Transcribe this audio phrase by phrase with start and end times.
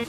[0.00, 0.08] 1130.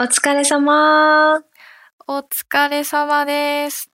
[0.00, 1.42] お疲れ様
[2.06, 3.90] お疲れ様です。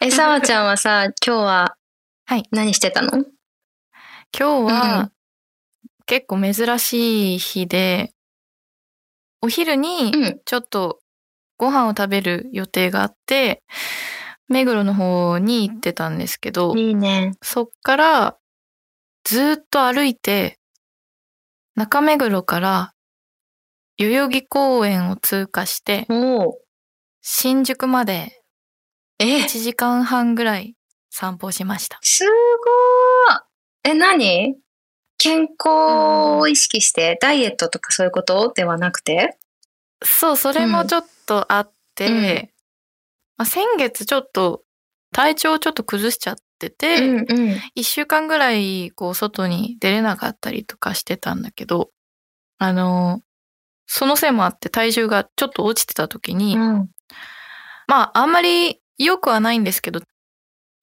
[0.00, 1.76] え、さわちゃんはさ、今日は、
[2.26, 2.42] はい。
[2.50, 3.24] 何してたの？
[4.36, 5.13] 今日は、うん
[6.06, 8.12] 結構珍しい日で、
[9.40, 10.40] お昼にうん。
[10.44, 11.00] ちょっと
[11.58, 13.62] ご飯を食べる予定があって、
[14.48, 17.32] 目黒の方に行ってたんですけど、いいね。
[17.42, 18.36] そっから
[19.24, 20.58] ずーっと歩いて、
[21.74, 22.92] 中目黒から
[23.96, 26.06] 代々木公園を通過して。
[27.22, 28.42] 新宿まで
[29.18, 30.74] え？1、時間半ぐらい
[31.10, 31.98] 散歩しました。
[32.02, 34.56] すごーえ、何？
[35.18, 39.38] 健康を意識して、ダイエットとかそういうことではなくて？
[40.02, 42.50] そう、それもちょっとあって、うん
[43.36, 44.62] まあ、先月ちょっと
[45.12, 47.26] 体調をちょっと崩しちゃってて、んうん。
[47.74, 51.90] 一週間ぐらいこう外に出れなかったりとかしてたんだけど、
[52.58, 53.20] あの、
[53.86, 56.90] そのせいもあって体重がちょっと落ちてた時に、うん。
[57.86, 60.00] まああんまり良くはないんですけど、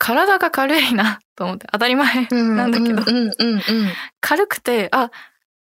[0.02, 2.56] 体が軽いなと思って当たり前うん。
[2.56, 3.04] なんだけど。
[4.20, 5.12] 軽くて、あ、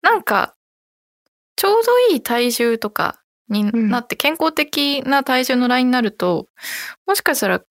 [0.02, 0.54] なんか、
[1.56, 6.48] ちょうどいい体重とかになって、健康的な体重のラインになると、
[7.06, 7.62] もしかしたら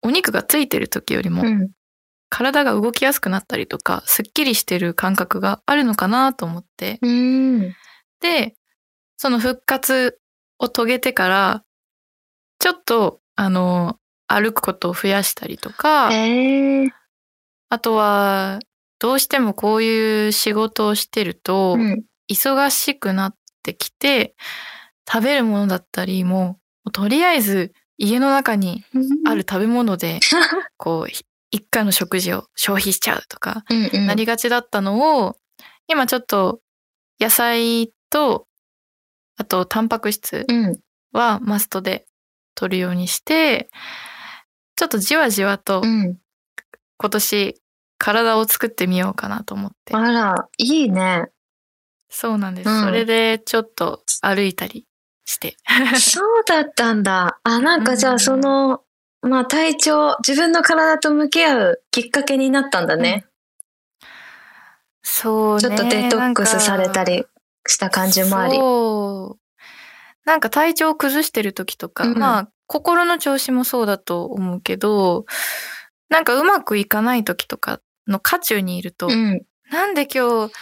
[0.00, 1.70] お肉がついてる時よりも、うん。
[2.30, 6.98] 体が動きやすくなったりとか、すっきりしてる感覚があるのかなと思って。
[7.02, 7.74] うん。
[8.22, 8.56] で、
[9.18, 10.18] その復活
[10.58, 11.62] を遂げてから、
[12.58, 16.90] ちょっと、あの、歩くことを増やしたりとか、えー。
[17.68, 18.60] あとは、
[18.98, 22.04] どうしてもこういう仕事をしてると、うん。
[22.30, 24.34] 忙しくなってきて、
[25.08, 26.58] 食べるものだったりも、
[26.92, 28.84] とりあえず家の中に
[29.24, 30.20] ある食べ物で、
[30.76, 34.06] こう、ひ一回の食事を消費しちゃうとか、うんうん。
[34.06, 35.36] なりがちだったのを、
[35.86, 36.60] 今ちょっと
[37.20, 38.46] 野菜と、
[39.36, 40.76] あとタンパク質うん。
[41.12, 42.06] はマストで
[42.54, 43.70] 取るようにして、
[44.76, 46.18] ちょっとじわじわとうん。
[46.98, 47.60] 今年
[47.98, 49.94] 体を作ってみようかなと思って。
[49.94, 51.28] あら、いいね。
[52.08, 52.68] そうなんです。
[52.68, 54.86] うんそれでちょっと歩いたり
[55.24, 55.56] して。
[55.98, 57.38] そうだったんだ。
[57.42, 58.82] あ、なんかじゃあうんその、
[59.22, 63.26] まあ体調、自分の体と向き合うきっかけになったんだね。
[65.02, 65.60] そうね。
[65.62, 67.24] ちょっとデトックスされたり
[67.66, 68.56] した感じもあり。
[68.56, 69.40] そう。
[70.26, 75.26] なんか体調を崩してる時とか、うんまあ心の調子もそうだと思うけど、
[76.08, 79.42] なんかうまくいかない時とかの渦中にいると、うん。
[79.70, 80.52] なんで今日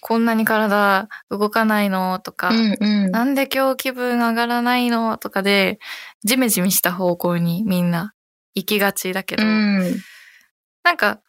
[0.00, 3.10] こんなに体動かないのとか、うんうん。
[3.10, 5.78] なんで今日気分上がらないのとかで、
[6.24, 8.12] ジメジメした方向にみんな
[8.54, 9.80] 行きがちだけど、うん。
[10.82, 11.20] なんか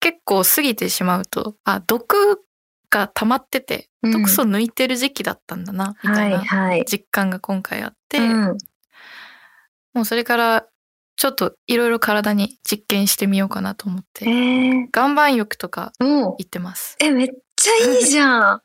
[0.00, 2.42] 結構過ぎてしまうと、あ、毒
[2.90, 6.84] が溜まってて、うん毒素抜いてる時期だったんだな、みたはいいなはい。
[6.86, 8.58] 実感が今回あって、うん。
[9.94, 10.66] もうそれから
[11.16, 16.96] ちょっといろいろ体に実験してみようかなと思っえて、ー、岩盤浴とか行ってます。
[17.00, 18.62] え、めっちゃいいじゃん。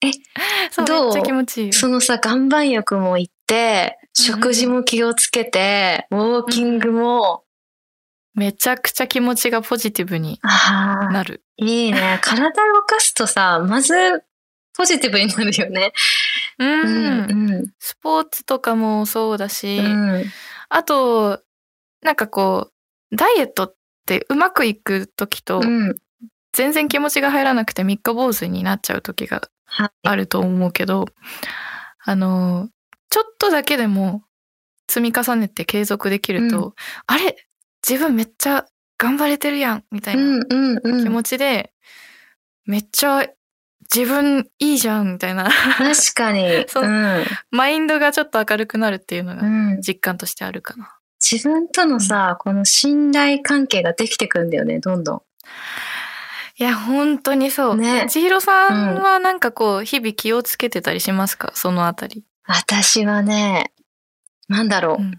[0.70, 1.04] そう、どう？
[1.06, 1.72] めっちゃ気持ちいいよ。
[1.74, 7.44] そのさ、岩盤浴も行って、食事も気をつけて、ウォーキングも、
[8.34, 11.42] めちゃくちゃ気持ちがポジティブになる。
[11.56, 12.20] いいね。
[12.22, 14.22] 体動かすとさ、まず、
[14.76, 15.92] ポジティブになるよね。
[16.58, 17.48] うん。
[17.50, 17.72] うん。
[17.80, 20.24] スポーツとかもそうだし、うん。
[20.68, 21.42] あと、
[22.02, 22.70] なんかこ
[23.12, 23.74] う、ダイエットっ
[24.06, 25.96] てうまくいく時と、うん。
[26.52, 29.90] 全然気持ちが入らなくて三日坊主になっちゃう時がはい。
[30.02, 31.04] あると思うけど、
[32.04, 32.68] あの、
[33.10, 34.24] ちょっとだけでも
[34.88, 36.74] 積み重ねて継続できると、う
[37.06, 37.36] あれ
[37.88, 38.66] 自分めっちゃ
[38.98, 41.02] 頑張れてるやんみたいうな。
[41.02, 41.72] 気持ちで、
[42.64, 43.26] めっちゃ
[43.94, 46.64] 自分いいじゃんみたいな確かに。
[46.68, 47.24] そううん。
[47.50, 49.80] マインドがちょっと明るくなるっていうのがうん。
[49.80, 50.94] 実感としてあるかな。
[51.20, 55.22] 自分とのさ、この信頼関係ができてくんだよね、どんどん。
[56.56, 57.76] いや、本当にそう。
[57.76, 61.52] ね千尋さんはなんかこう、日々気をつけてたりしますか？
[61.54, 62.24] そのあたり。
[62.46, 63.72] 私はね、
[64.48, 65.02] なんだろう。
[65.02, 65.18] うん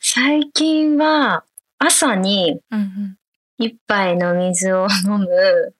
[0.00, 1.42] 最近は、
[1.78, 3.16] 朝にうんうん。
[3.58, 5.74] 一杯の水を飲む。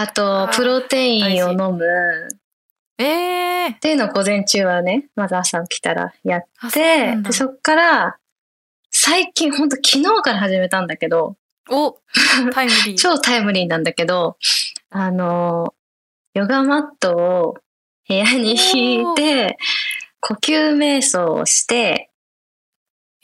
[0.00, 1.84] あとプロテインを飲む。
[2.98, 3.74] ええー。
[3.74, 8.16] っていうのを午前中はね、まず朝起きたらやって、なんだでそっから、
[8.92, 11.36] 最近ほんと昨日から始めたんだけど、
[11.68, 11.98] お
[12.52, 12.94] タイムリー。
[12.96, 14.36] 超タイムリーなんだけど、
[14.90, 15.74] あの、
[16.32, 17.54] ヨガマットを
[18.08, 19.58] 部屋に引いて、
[20.20, 22.10] 呼吸瞑想をして、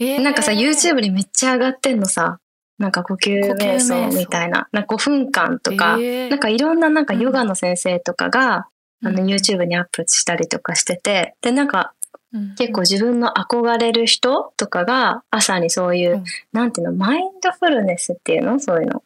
[0.00, 2.40] えーなんかさ、YouTube にめっちゃ上がってんのさ。
[2.78, 4.18] なんか呼吸瞑想想。
[4.18, 4.68] みたいな。
[4.72, 6.30] なんか5分間とか、えー。
[6.30, 8.68] なんかいろんななんかヨガの先生とかが、
[9.02, 11.92] あのうん YouTube にアップしたりとかしてて、で、なんか
[12.32, 12.54] うん。
[12.56, 16.24] 結構自分の憧れる人とかが朝にそういう、うん。
[16.52, 18.58] なんていうの、マインドフルネスっていうの？
[18.58, 19.02] そういうの。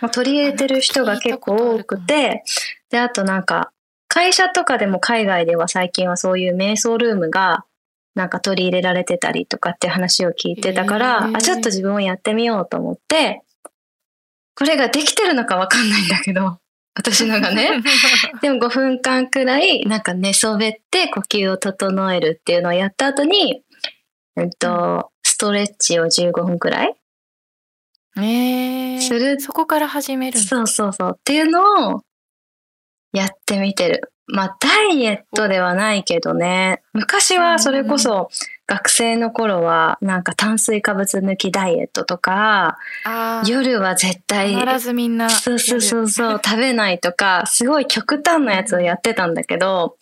[0.00, 2.42] まあ取り入れてる人が結構多くて、
[2.90, 3.70] で、あとなんか、
[4.08, 7.64] 会社とかでも海外では最近はそういう瞑想ルームが
[8.14, 13.42] なんか取り入れられてたりとかって話を聞いてたから、あ、ちょっと自分もやってみようと思って、
[14.54, 16.58] これができてるのかわかんないんだけど、
[16.94, 17.82] 私のがね。
[18.42, 23.62] でも5分間くらいなんか寝そべって呼吸を整えるっていうのをやった後に、
[24.36, 26.94] えっと、ストレッチを15分くらい
[28.16, 29.00] えー。
[29.00, 29.40] する。
[29.40, 31.16] そこから始めるそうそうそう。
[31.18, 32.02] っていうのを
[33.54, 34.12] やってみてる。
[34.26, 36.82] まあダイエットではないけどね。
[36.92, 38.30] 昔はそれこそ
[38.66, 42.78] 学生の頃はなんか炭水化物抜きダイエットとか、
[43.46, 49.96] 夜は絶対必ずみんなそうそうそうそう、食べないとか、すごい極端なやつをやってたんだけど、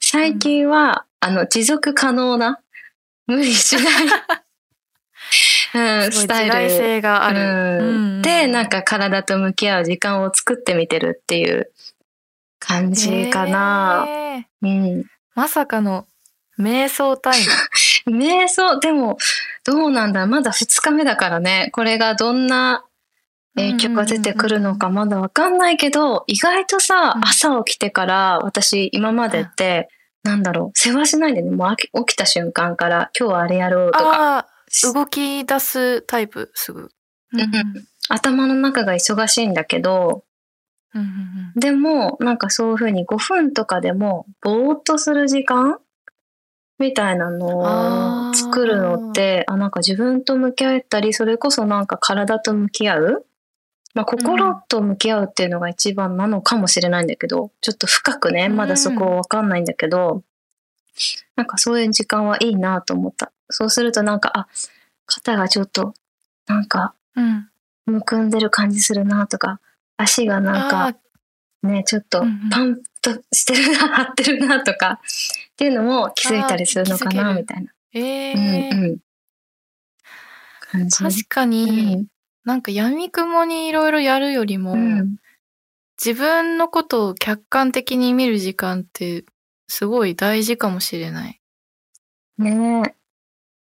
[0.00, 2.60] 最近は、あの、持続可能な、
[3.26, 3.84] 無理しない、
[6.06, 6.70] うん、スタイル。
[6.70, 7.40] 性がある、
[7.80, 11.70] うん、で、なんかか体と向き合う時間を作ってみてるっていう
[12.66, 14.06] 感じかな。
[14.62, 15.04] うん。
[15.34, 16.06] まさかの
[16.58, 17.40] 瞑想タイ
[18.06, 18.16] ム。
[18.18, 19.18] 瞑想、でも、
[19.64, 20.26] どうなんだ。
[20.26, 21.70] まだ2日目だからね。
[21.72, 22.84] これがどんな
[23.56, 27.24] 影響が出てくるのかまだわかんないけど、意外とさう、ん。
[27.24, 29.88] 朝起きてから、私今までって、
[30.22, 34.46] なんだろう、世話しないでね、もう起きた瞬間から、今日はあれやろうとか、
[34.92, 36.90] 動き出すタイプすぐ、
[37.32, 37.50] うんうん。
[38.08, 40.24] 頭の中が忙しいんだけど、
[40.94, 45.78] うんうんでも、なんかそういうふうに5分とかでも、ぼーっとする時間
[46.78, 53.26] みたいなのを作るのって、あなんか自分と向き合ったり、それこそなんか体と向き合う
[53.94, 58.56] まあ、心と向き合うっていうのが一番なのかもしれないんだけど、ちょっと深くね、うん。
[58.56, 60.24] まだそこわかんないんだけど、
[61.36, 63.32] なんかそういう時間はいいなと思った。
[63.50, 64.48] そうするとなんか、あ、
[65.06, 65.94] 肩がちょっと、
[66.46, 67.48] なんか、うん。
[67.86, 69.60] むくんでる感じするなとか、
[69.96, 70.96] 足がなんか、あ
[71.66, 75.00] ね、ちょっとうんうんパンとしてるな、張ってるなとか、
[75.52, 77.72] っていうのも気づいたりするのかな、みたいな。
[77.94, 78.98] ーえうんーうん。
[80.60, 80.98] 感じ。
[80.98, 82.06] 確かに、
[82.44, 84.98] なんか闇雲にいろいろやるよりも、うん。
[84.98, 85.16] うん。
[86.04, 89.24] 自分のことを客観的に見る時間って
[89.68, 91.40] すごい大事かもしれない。
[92.38, 92.94] ね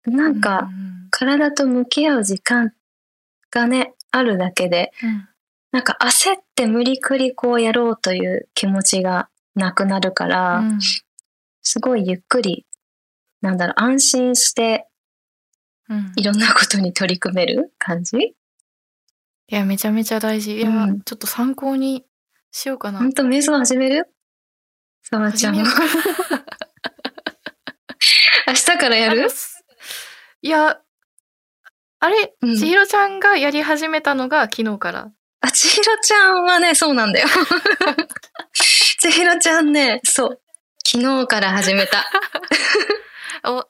[0.07, 0.09] え。
[0.09, 0.69] なんか、
[1.11, 2.73] 体と向き合う時間
[3.51, 5.29] がね、あるだけで、うん、うん
[5.71, 10.79] なんか焦って無理くりこうやろうという気持ちがなくなるから、うん
[11.61, 12.65] すごいゆっくり、
[13.41, 14.87] なんだろう、安心して
[15.89, 18.17] うんいろんなことに取り組める感じ？
[18.17, 18.35] い
[19.49, 20.57] や、めちゃめちゃ大事。
[20.57, 22.05] いや、うんちょっと参考に
[22.51, 22.99] しようかな。
[22.99, 24.09] 本当瞑想始める？
[25.03, 25.55] さわちゃん。
[25.55, 25.63] 明
[28.53, 29.27] 日からやる？
[30.41, 30.79] いや、
[31.99, 35.11] あれ、うん千尋ちゃんがやり始めたのが昨日から。
[35.41, 37.27] あ、千尋ちゃんはね、そうなんだよ。
[38.99, 40.41] 千尋ちゃんね、そう。
[40.85, 42.05] 昨日から始めた。
[43.49, 43.65] お、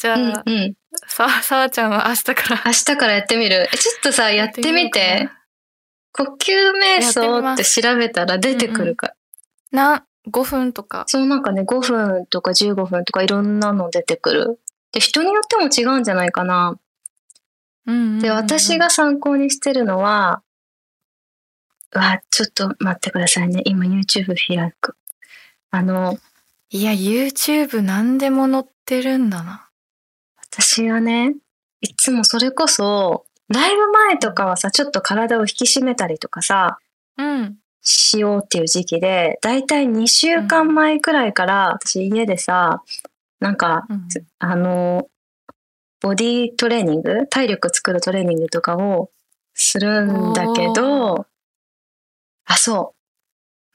[0.00, 0.74] じゃあ、うんうん。
[1.06, 2.62] さ、さわちゃんは明日から。
[2.66, 3.68] 明日からやってみる？
[3.72, 5.28] えちょっとさ、やってみて。
[6.12, 9.14] 呼吸瞑想って調べたら出てくるから。
[9.72, 11.04] な、5分とか。
[11.06, 14.60] そうなんかね、5分とか15分とかいろんなの出てくる。
[14.92, 16.76] で、人によっても違うんじゃないかな。
[17.86, 20.47] うんうんうんうんで、私が参考にしてるのは、う
[21.92, 23.62] わ、ちょっと待ってくださいね。
[23.64, 24.96] 今 YouTube 開く。
[25.70, 26.18] あの、
[26.70, 29.68] いや、YouTube 何でも載ってるんだな。
[30.36, 31.34] 私はね、
[31.80, 36.78] いつもそれこそ、ライブ前とかはさ、ちょっと体を引き締めたりとかさ、
[37.16, 37.56] うん。
[37.80, 42.82] しようっていう時期で、だいたい2週間前くらいから、私家でさ、
[43.40, 45.08] なんか、うんあの、
[46.00, 49.10] ボディトレーニング体力作るトレーニングとかを
[49.54, 51.26] するんだけおど、
[52.48, 52.94] あ、そ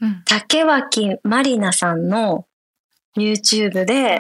[0.02, 0.06] う。
[0.06, 0.24] うん。
[0.26, 2.46] 竹脇まりなさんの
[3.16, 4.20] YouTube で、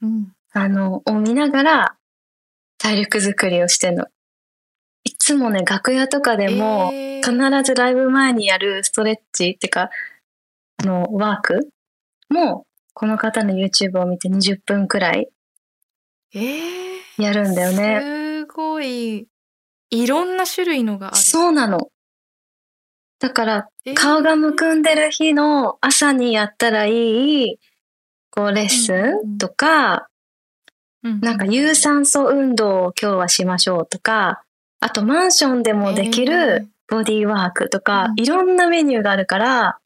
[0.00, 0.32] うん。
[0.52, 1.96] あの、を見ながら
[2.78, 4.06] 体力作りをしてんの。
[5.04, 9.90] いつもね、楽屋とかでも、えー必ずライブ前にやるストレッチっていうか、
[10.78, 11.68] あの、ワーク
[12.30, 12.64] も、
[12.94, 15.28] この方の YouTube を見て20分くらい
[16.34, 18.00] えーやるんだよね。
[18.00, 19.26] すごい。
[19.90, 21.16] いろんな種類のがある。
[21.16, 21.90] そうなの。
[23.20, 26.92] だから、顔がむくんでる日の朝にやったらい
[27.48, 27.58] い、
[28.30, 28.92] こう、レッス
[29.24, 30.08] ンとか、
[31.04, 34.42] うんなんか有酸素運動を今日はしましょうとか、
[34.80, 36.26] あとマンションでもできえー
[36.60, 39.78] るボディーワークとか、うんいろんなメニューがあるから、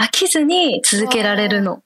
[0.00, 1.82] 飽きずに続けられるの。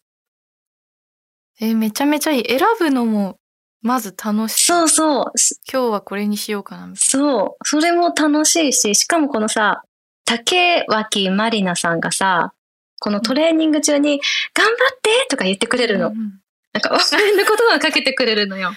[1.60, 2.44] えーめちゃめちゃいい。
[2.48, 3.38] 選ぶのも、
[3.82, 4.66] まず楽しい。
[4.66, 5.32] そうそう。
[5.70, 7.66] 今日はこれにしようかな、みたいそう。
[7.68, 9.82] それも楽しいし、しかもこのさ、
[10.30, 12.52] 竹脇まりなさんがさ、
[13.00, 14.20] このトレーニング中に、
[14.54, 16.04] 頑張ってとか言ってくれるな。
[16.04, 16.10] の。
[16.12, 16.40] うんうん
[16.72, 18.70] なんか、応援の言葉をかけてくれるのよ。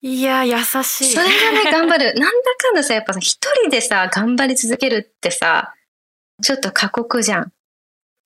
[0.00, 1.12] いや、優しい。
[1.12, 2.14] それがね、 頑張る。
[2.14, 5.74] なんだかんださ、やっぱさ、一人でさ、頑張り続けるってさ、
[6.40, 7.52] ちょっと過酷じゃん。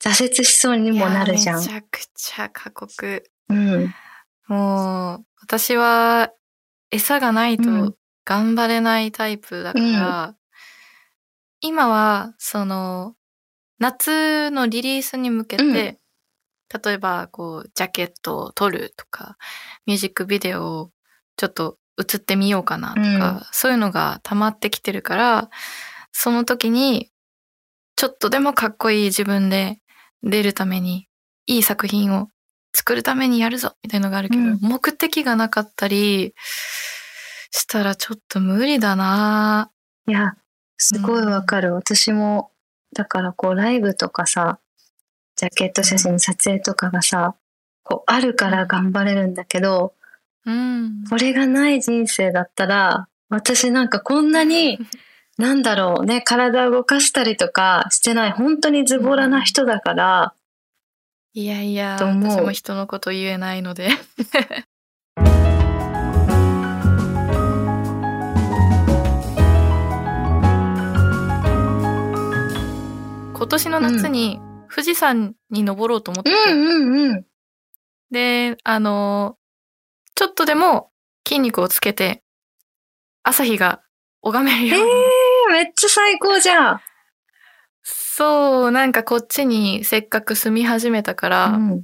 [0.02, 1.60] 挫折しそうにもなるじゃん。
[1.60, 3.24] めちゃくちゃ過酷。
[3.48, 3.94] うん。
[4.48, 6.30] もう、私は、
[6.90, 10.34] 餌がないうんと頑張れないタイプだから、
[11.62, 13.14] 今は、その、
[13.78, 16.82] 夏のリリースに向けて、うん。
[16.84, 19.36] 例えば、こう、ジャケットを撮るとか、
[19.86, 20.90] ミュージックビデオを
[21.36, 23.04] ちょっと映ってみようかなとか、う
[23.36, 23.40] ん。
[23.52, 25.50] そういうのが溜まってきてるから、
[26.10, 27.10] その時に、
[27.94, 29.78] ちょっとでもかっこいい自分で
[30.24, 31.06] 出るために、
[31.46, 32.28] いい作品を
[32.74, 34.58] 作るためにやるぞみたいなのがあるけど、うん。
[34.60, 36.34] 目的がなかったり
[37.52, 39.70] したらちょっと無理だな。
[40.08, 40.32] いや、
[40.82, 41.74] すごいわかる。
[41.74, 42.50] 私も、
[42.92, 44.58] だからこう、ライブとかさ、
[45.36, 47.36] ジャケット写真撮影とかがさ、
[47.84, 49.94] こう、あるから頑張れるんだけど、
[50.44, 51.04] うん。
[51.08, 54.78] これがない人生だったら、私なんかこんなに、
[55.38, 60.34] なんだろうね、体を動かしたりとかしてない、本当にズボラな人だから、
[61.32, 63.88] いやいや、私も人のこと言えないので。
[73.42, 74.38] 今年の夏に
[74.70, 77.26] 富士山に登ろうと思ってて、うんうんうん。
[78.12, 79.36] で、あの、
[80.14, 80.92] ちょっとでも
[81.26, 82.22] 筋肉をつけて、
[83.24, 83.82] 朝日が
[84.20, 84.92] 拝めるように。
[84.92, 86.80] えー、めっちゃ最高じゃん。
[87.82, 91.82] そう、なんかこっちにせっかく住み始めたから、うん。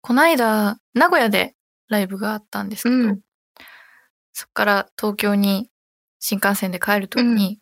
[0.00, 1.56] こないだ名古屋で
[1.88, 3.20] ライブがあったんですけど、うん
[4.32, 5.68] そっから東京に
[6.20, 7.58] 新幹線で帰るときに、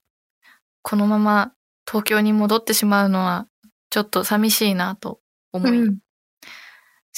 [0.83, 1.56] このまま
[1.87, 3.47] 東京に戻ってしまうのは
[3.91, 5.21] ちょっと寂しいなと
[5.53, 5.99] 思い、うん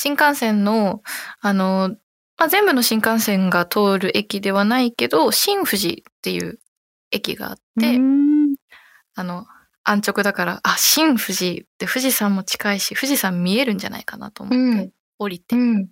[0.00, 1.02] 新幹線の、
[1.40, 1.96] あの、
[2.37, 6.60] まあ、全部の新幹線が通る駅ではないけど、新富士っていう
[7.10, 8.54] 駅があって、うん
[9.16, 9.46] あの、
[9.82, 15.56] 安直だから、あ、新富士って富士山も近いし、富士山見えるんじゃないかなと思ってうん降りて。
[15.56, 15.88] うん。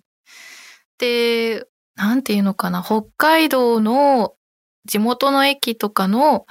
[0.99, 1.65] で、
[1.95, 4.35] なんていうのかな、北海道の
[4.85, 6.45] 地元の駅とかの、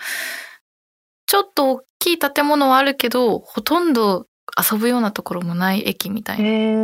[1.26, 4.26] ちょっと大きい建物はあるけど、ほとんど
[4.73, 6.80] 遊ぶようなところもない駅みたいへな、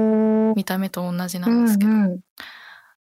[0.53, 2.21] ー見た目と同じなうんんですけど、うん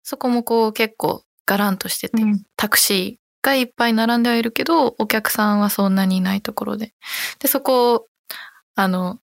[0.01, 6.93] そこもこう結構ガランとしてて、うんタクシーがいっぱい並んではいるけど、お客さんはそんなにいないところで。
[7.39, 8.07] で、そこを、
[8.75, 9.19] あの、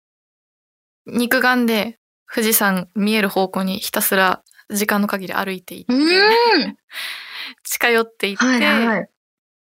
[1.07, 1.99] 肉眼で
[2.33, 6.77] 富士山見える方向にひたすら時間の限り歩いていって、うん。
[7.65, 9.09] 近寄っていって、はいはい。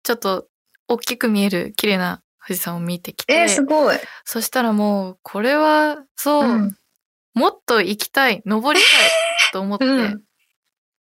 [0.03, 0.47] ちょっと
[0.89, 3.97] 大きく見える綺麗な富士山を見てきて、えー、すごい。
[4.25, 6.77] そしたらもう、これは、そう、うん
[7.35, 8.89] もっと行きたい、登りた
[9.49, 10.23] いと思って、うん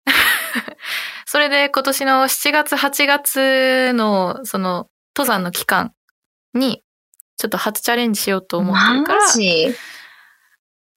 [1.26, 5.94] それで今年の7月、8月のその登山の期間
[6.54, 6.84] に
[7.38, 9.22] ちょっと初チャレンジしようと思ってるから、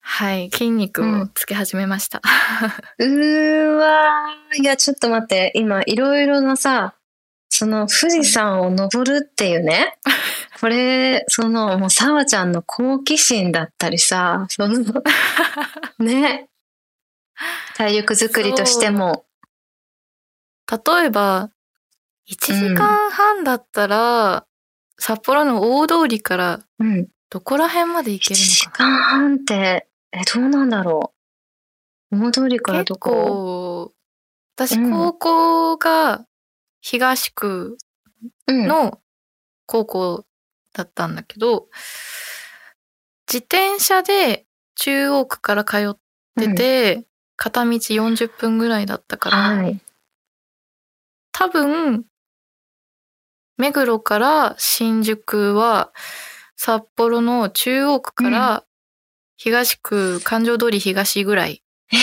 [0.01, 2.21] はい、筋肉をつけ始めました。
[2.99, 4.61] うーわー。
[4.61, 5.51] いや、ちょっと待って。
[5.55, 6.95] 今、いろいろなさ、
[7.49, 9.97] その富士山を登るっていうね。
[10.65, 14.83] これ、その、もう、さわちゃんの好奇心だったりさ、その、
[16.03, 16.49] ね。
[17.75, 19.27] 体力作りとしても。
[20.67, 21.51] 例えば、
[22.27, 22.35] 1
[22.69, 24.47] 時間半だったら、
[24.97, 27.09] 札幌の大通りからうん。
[27.29, 28.89] どこら辺まで行け1る時のかな？
[28.97, 31.13] 間半って、え、どうなんだろ
[32.11, 32.25] う？
[32.25, 33.11] 大通りから結どこ？
[33.11, 33.93] 構、
[34.55, 36.25] 私うん高校が
[36.81, 37.77] 東区
[38.47, 38.67] うん。
[38.67, 38.99] の
[39.67, 40.25] 高校
[40.75, 41.67] だったんだけど、
[43.27, 45.97] 自転車で中央区から通っ
[46.37, 47.05] てて、
[47.37, 49.79] 片道40分ぐらいだったから、はい。
[51.31, 52.05] 多分、
[53.57, 55.91] 目黒から新宿は、
[56.57, 58.63] 札幌の中央区から
[59.37, 61.97] 東区、環状通り東ぐらいえ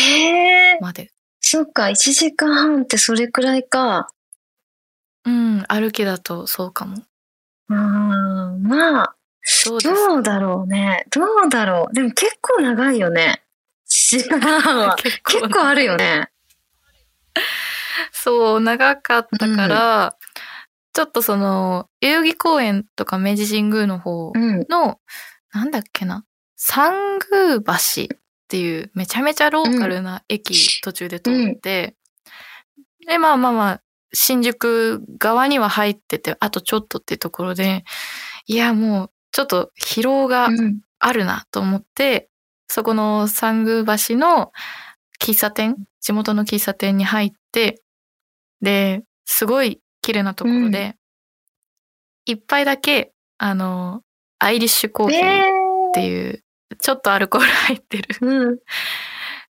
[0.74, 1.10] えー、まで。
[1.40, 4.08] そっか、1時間半ってそれくらいか。
[5.24, 7.02] うん、歩きだとそうかも。
[7.72, 9.16] まあ、
[9.64, 11.06] どうどうだろうね。
[11.10, 11.94] どうだろう。
[11.94, 13.42] でも結構長いよね。
[13.86, 14.96] 知らんわ。
[14.96, 16.30] 結結構あるよね。
[18.12, 20.16] そう、長かったから、
[20.92, 24.66] ちょっとその、代々木公園とか明治神宮の方うん。
[24.68, 25.00] の、
[25.52, 26.24] なんだっけな、
[26.56, 31.96] 三宮橋っていうめちゃめちゃローカルな駅途中で通って、
[33.06, 37.84] で、まあまあまあ、新宿側には入ってて、あとちょっとっていうところで、
[38.46, 40.80] いやもうちょっと疲労がうん。
[41.02, 42.28] あるなと思って、
[42.68, 44.52] そこの三宮橋の
[45.20, 47.82] 喫茶店、地元の喫茶店に入って、
[48.60, 50.94] で、すごい綺麗なところで、
[52.24, 54.02] 一杯だけ、あの、
[54.38, 56.44] アイリッシュコーヒーっえていう、
[56.78, 58.26] ちょっとアルコール入ってるー。
[58.26, 58.58] うん。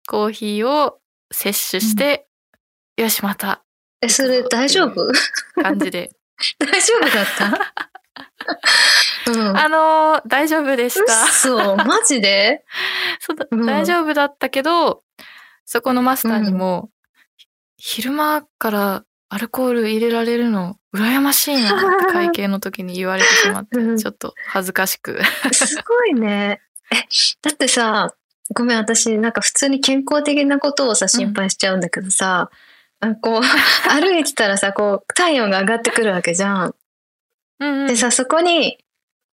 [0.07, 0.99] コーヒーを
[1.31, 2.27] 摂取して、
[2.95, 3.63] よし、また、
[4.01, 5.11] え、それ大丈夫？
[5.61, 6.09] 感じで。
[6.59, 7.25] 大丈夫だっ
[9.25, 9.31] た？
[9.31, 9.57] うん。
[9.57, 11.13] あのー大丈夫でした。
[11.27, 12.63] そう、マジで？
[13.19, 15.03] そうだうん大丈夫だったけど、
[15.65, 16.89] そこのマスターにも、
[17.77, 25.19] 昼間からアルコール入れられるの羨ましいなって会計の時に言われてしまって、 うんちょっと恥ずかしく。
[25.53, 26.61] すごいね。
[26.91, 26.95] え、
[27.41, 28.13] だってさ、
[28.55, 32.49] ごめん、私、なんか普通に健康的なことをさ、心配しちゃうんだけどさ、
[33.01, 33.41] あこう、
[33.89, 36.75] 歩いてたらさ、こう、体温が上がってくるわけじゃん。
[37.59, 38.77] うんうんでさ、そこに、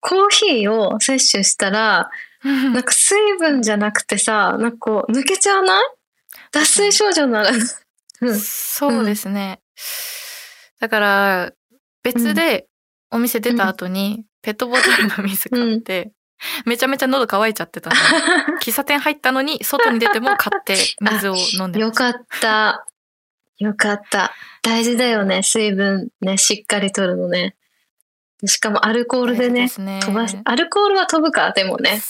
[0.01, 2.11] コーヒーを摂取したら、
[2.45, 5.85] うんなんか水分じゃなくてさ、なんかこう、抜けちゃわない？
[6.53, 7.51] 脱水症状なら、
[8.21, 8.39] うん。
[8.39, 9.61] そうですね。
[10.79, 11.53] だから、
[12.03, 12.67] 別で
[13.11, 16.13] お店出た後に、ペットボトルの水買って、
[16.67, 17.97] めちゃめちゃ喉乾いちゃってたの。
[18.61, 22.87] 喫茶店入ったのに、外に出ても買って水を飲んでまよかった。
[23.59, 24.33] よかった。
[24.63, 25.43] 大事だよね。
[25.43, 27.57] 水分ね、しっかりとるのね。
[28.47, 32.01] しかもアルコールでね、すね飛ばし、アルコールは飛ぶか、でもね、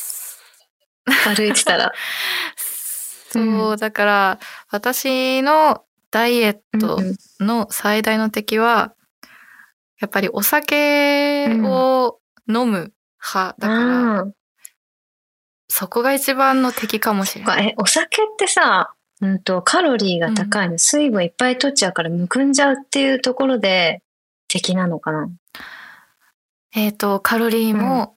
[1.36, 1.92] 歩いてたら。
[3.30, 4.38] そう、だから、
[4.70, 8.94] 私のダイエットうんの最大の敵は、
[10.00, 14.24] やっぱりお酒を飲む派だから、あ
[15.68, 17.48] そこが一番の敵かもしれあ。
[17.48, 17.66] ない。
[17.68, 24.02] え、お酒ってさ、うんと、カロリーが高いの、水分いっぱい取っちゃうからむくんじゃうっていうところで
[24.48, 25.28] 敵なのかな。
[26.74, 28.16] えっ、と、カロリーも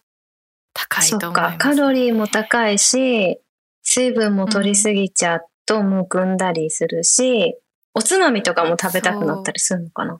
[0.74, 1.58] 高いと思います。
[1.58, 3.40] か、カロリーも高いし、
[3.84, 7.56] 水分も取りすぎちゃうとむくんだりするし、
[7.94, 10.20] おつまみとかも食べたくなったりするのかな。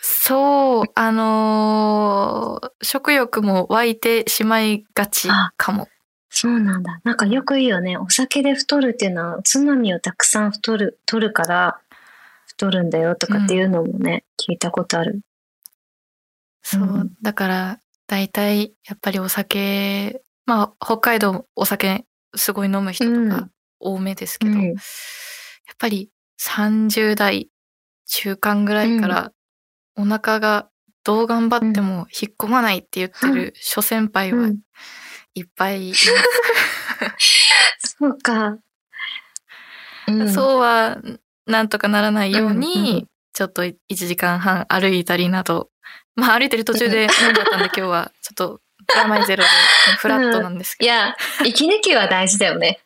[0.00, 5.88] そう、あのー食欲も湧いてしまいがちかも。
[6.40, 7.00] そうなんだ。
[7.02, 7.96] なんかよく言うよね。
[7.96, 11.80] お酒で太るっていうのは、おつまみをたくさん太る、取るから、
[12.46, 15.20] 太るんだよとかっていうのもね、聞いたことある。
[16.62, 17.12] そう、うん。
[17.22, 22.04] だから、大体、やっぱりお酒、まあ、北海道お酒
[22.36, 23.50] すごい飲む人とうかん。
[23.80, 24.64] 多めですけど、うん。
[24.66, 24.74] やっ
[25.76, 27.50] ぱり30代
[28.06, 29.32] 中間ぐらいから、
[29.96, 30.68] お腹が
[31.02, 34.58] どう頑張っても引っ込まないって言ってる諸先輩はうん
[35.34, 36.10] いっぱいいます。
[37.98, 38.58] そうか。
[40.06, 40.98] うん、そうは
[41.46, 45.70] なんとかならないように、うんうんちょっと1時間半歩いたりなど、
[46.16, 49.48] まあ歩いてる途中で飲んじゃったんで今日はちょっとプラマイゼロで
[50.00, 52.80] フラットなんですけいや、息抜きは大事だよね。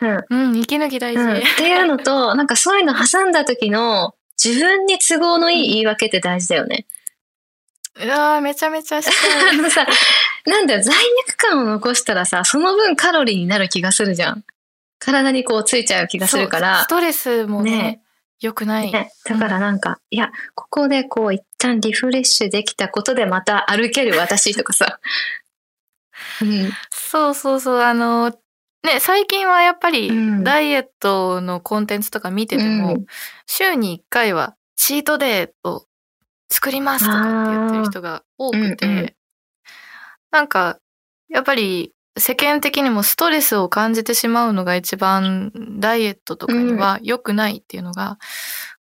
[0.00, 0.16] うん。
[0.16, 0.22] ど。
[0.30, 1.20] うん、息抜き大事。
[1.20, 6.86] うん、っていうのと、なんかそういうの挟んだ時の自分に都合のいい言い訳って大事だよね。
[6.88, 7.01] う
[7.98, 9.08] わーめちゃめちゃし
[9.52, 9.86] あのさ、
[10.46, 10.94] なんだよ、罪
[11.28, 14.44] 悪感を残したらさ、その分カロリーになる気がするじゃん。
[14.98, 16.86] 体にこうついちゃう気がするからス。
[16.88, 18.02] トレスもね、ね
[18.40, 18.92] 良くない。
[18.92, 24.98] ね、だからなんか、いや、ここでこう一旦リフレッシュできたことでまた歩ける私とかさ。
[26.42, 26.72] うん。
[26.90, 28.30] そうそうそう、あの、
[28.82, 33.06] ね、最近はやっぱりうんダイエットのコンテンツとか見てても、うん
[33.46, 35.84] 週に1回はチートデーを
[36.52, 39.14] 作りますとかって言ってる人が多くて、うんうん
[40.30, 40.78] なんか、
[41.28, 48.18] やっぱり世間的にもストレスを感じてしまうのが一番ダイエットとかには良くないっていうのが、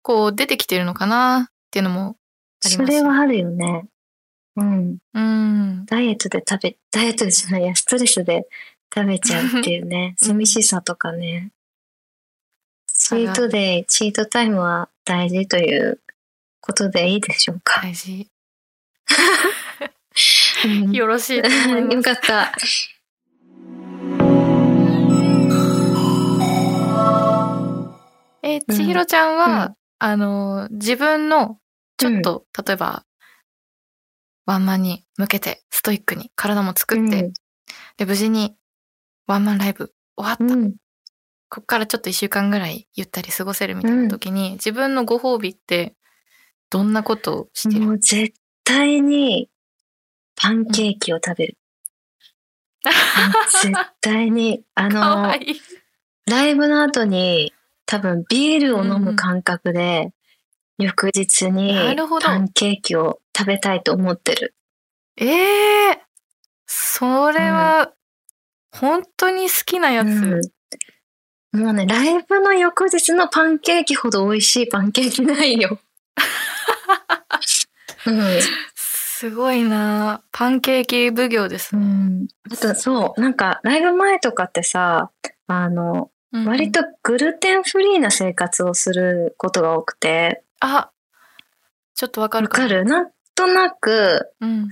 [0.03, 2.17] こう出てきてるのかなっていうのも
[2.65, 2.93] ありそます。
[2.93, 3.85] れはあるよね。
[4.57, 4.99] うん。
[5.15, 5.85] うん。
[5.87, 8.47] ダイエットで食べ、ダイエットじゃないや、ストレスで
[8.95, 11.51] 食べちゃうっていうね、 うん寂しさとかね。
[12.87, 16.01] チートデイ、チートタイムは大事という
[16.61, 17.81] ことでいいでしょうか？
[17.83, 18.29] 大事。
[20.65, 21.97] うんよろしいと思います。
[21.97, 22.53] よかった。
[28.43, 31.59] えー、千尋ちゃんは、うんあの、自分の、
[31.99, 33.05] ちょっと、例えば、
[34.47, 37.33] ワンマンに向けてストイックに体も作って、うん
[37.99, 38.57] で、無事に
[39.27, 40.55] ワンマンライブ終わった。
[40.55, 40.75] うん
[41.53, 45.97] こっからちょっと一週間ぐらいゆったり過ごせるみたいな時に、自分のご褒美って
[46.71, 47.81] どんなことをしてる？
[47.85, 49.51] もう絶対に
[50.37, 51.57] パンケーキを食べる。
[53.63, 55.61] 絶対に、あの、いい。
[56.27, 57.53] ライブの後に
[57.87, 60.13] 多分ビールを飲む感覚で、
[60.79, 61.75] 翌日に
[62.23, 64.55] パンケーキを食べたいと思ってる。
[65.17, 66.03] ええ
[66.67, 67.93] それは、
[68.71, 70.07] 本当に好きなやつ。
[70.07, 70.41] うん
[71.53, 75.81] もうね、ライブの翌日のパンケーキほど美味しいパンケーキないよ。
[78.07, 78.25] うん
[78.75, 81.83] すごいなパンケーキ奉行ですね。
[81.83, 85.11] うん、あとそう、なんかライブ前とかってさ、
[85.47, 90.91] あの、うん割とグルテンフリーな生活をすることが多くて、あ、
[91.95, 92.69] ちょっとわかわるかも。
[92.69, 92.85] かる？
[92.85, 94.69] なんとなく、うん。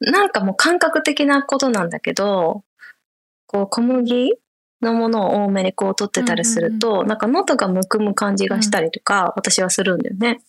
[0.00, 2.64] なんかもう感覚的なことなんだけど、
[3.46, 4.32] こう小麦
[4.80, 10.40] のものを多めにこう取ってたりすると、なんか喉がむくむ感じがしたりとか、私はするんだよね。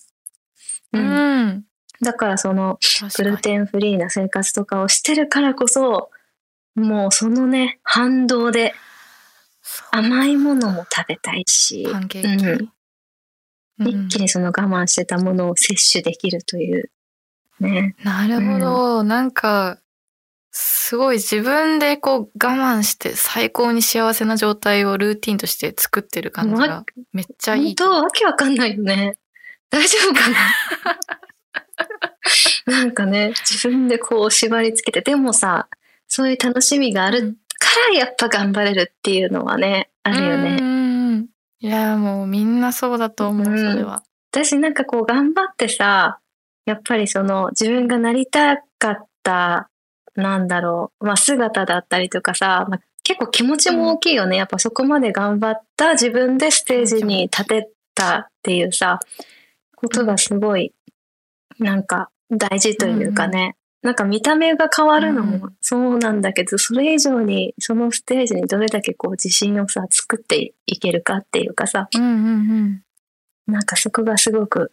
[0.93, 1.65] ううんん。
[2.03, 2.77] だからその
[3.17, 6.11] グルテンフリーな生活とかをしてるからこそ、
[6.75, 8.73] もうそのね、反動で
[9.91, 12.07] 甘いものも食べたいし、一
[14.07, 16.91] 気にその我慢してたものを摂取できるという。
[17.59, 17.95] ね。
[18.03, 19.03] なるほど。
[19.03, 19.79] なんか、
[20.51, 27.75] すごい自分でこう我慢して最高に幸せな状態をルーティンとして作ってる感じがめっちゃいい。
[27.75, 27.89] 本当？
[27.89, 29.17] わけわかんないよね。
[29.71, 30.37] 大丈夫かな？
[32.65, 35.67] なんかね、自分でこう縛り付けて、でもさ、
[36.07, 40.57] そういう楽しみがあるからやっぱ頑張れるっていうのはね、あるよね。
[40.61, 40.93] うん
[41.59, 44.03] いや、もうみんなそうだと思う、うんそれは。
[44.31, 46.19] 私なんかこう頑張ってさ、
[46.65, 49.69] やっぱりその自分がなりたかった、
[50.15, 54.37] なんだろう、まあ姿だったりとかさ、まあ、結構気持ちも大きいよね。
[54.37, 58.99] やっぱそこまで頑張った自分でステージに立てたっていうさ、
[59.75, 60.73] ことがすごい、
[61.59, 63.55] なんか大事というかね。
[63.81, 72.11] なんか見た目が変わるのうもそうなんだけど、それ以上にそのステージにどれだけこう自信をさ、作っていけるかっていうかさ、うんうんう
[72.63, 72.83] ん。
[73.45, 74.71] なんかそこがすごく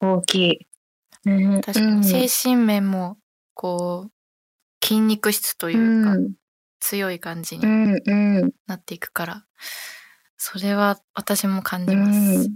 [0.00, 0.66] 大きい。
[1.24, 2.04] ね、確かに。
[2.04, 3.16] 精神面も、
[3.54, 6.32] こう、筋肉質というか、うん。
[6.80, 8.14] 強い感じうにんう
[8.46, 8.52] ん。
[8.66, 9.44] なっていくから、
[10.36, 12.50] それは私も感うじます。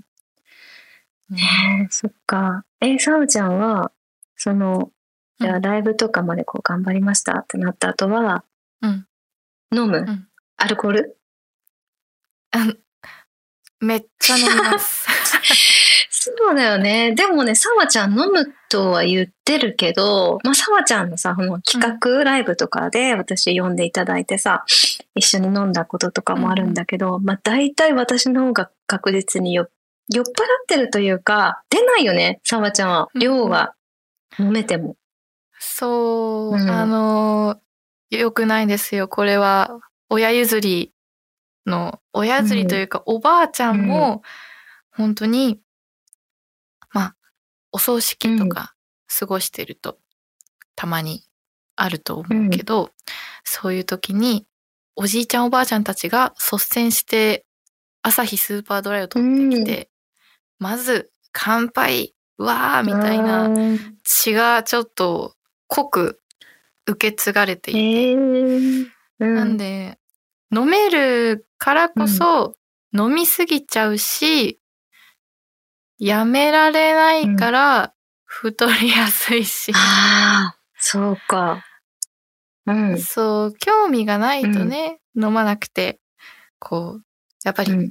[1.30, 1.34] ん。
[1.34, 2.64] うんねえそっか。
[2.80, 3.92] え、サウちゃんは、
[4.36, 4.90] その、
[5.38, 8.44] じゃうあライブとかまでこう頑張りましたってなった後は、
[8.82, 9.06] うん
[9.74, 11.18] 飲む、んアルコール？
[13.80, 15.06] めっちゃ飲みます。
[16.10, 17.14] そうだよね。
[17.14, 24.64] でもね、サワちゃん飲むとは言ってるけど、まあ、サワちゃんのさ、この企画ライブとかで私呼んでいただいてさ、
[25.14, 29.68] 一緒に飲んだこととかもあるんだけど、まあ、大体私の方が確実によ
[30.12, 30.32] 酔っ払っ
[30.68, 33.08] てるというか、出ないよね、サワちゃんは。
[33.14, 33.74] 量が。
[34.38, 34.96] 飲めても。
[35.58, 36.70] そう、うん。
[36.70, 37.60] あの、
[38.10, 39.08] 良くないですよ。
[39.08, 40.92] これは、親譲り
[41.66, 44.22] の、親譲りというか、おばあちゃんも、
[44.90, 45.60] 本当に、
[46.92, 47.16] まあ、
[47.72, 48.74] お葬式とか
[49.18, 49.98] 過ごしてると、
[50.76, 51.24] たまに
[51.74, 52.90] あると思うけど、
[53.44, 54.46] そういう時に、
[54.94, 57.44] おじいちゃんおばあちゃんたちが率先して、
[58.02, 59.90] 朝日スーパードライを取ってきて、
[60.58, 65.34] まず、乾杯、わーみたいなうん血がちょっと
[65.66, 66.20] 濃く
[66.86, 68.86] 受け継がれていて、へえうん。
[69.18, 69.98] なんで、
[70.54, 72.54] 飲めるからこそ、
[72.92, 74.60] 飲みすぎちゃうし、
[75.98, 81.64] やめられないから、太りやすいし、ああ、そうか。
[82.66, 83.00] うん。
[83.00, 86.00] そう、興味がないとね、飲まなくて、
[86.58, 87.02] こう、
[87.44, 87.90] やっぱり、うん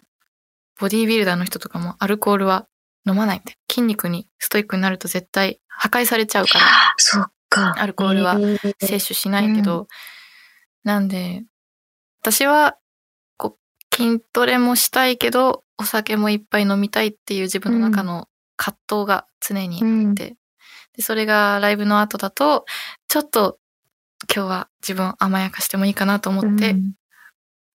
[0.79, 2.67] ボディービルダーの人とかもアルコールは
[3.07, 3.73] 飲まないみたいな。
[3.73, 6.65] 筋肉にストイックになると絶対破壊されちゃうから、
[6.97, 7.75] そっか。
[7.77, 8.37] アルコールは
[8.79, 9.87] 摂取しないけど、
[10.83, 11.43] なんで、
[12.21, 12.77] 私は、
[13.37, 20.35] こう、筋トレもしたいけど、お酒もいっぱい飲みたいっていう自分の中の葛藤が常にあって、
[20.95, 22.65] で、それがライブの後だと、
[23.07, 23.59] ちょっと
[24.33, 26.93] 今日は自分を甘やかしてもいいかなと思って、うん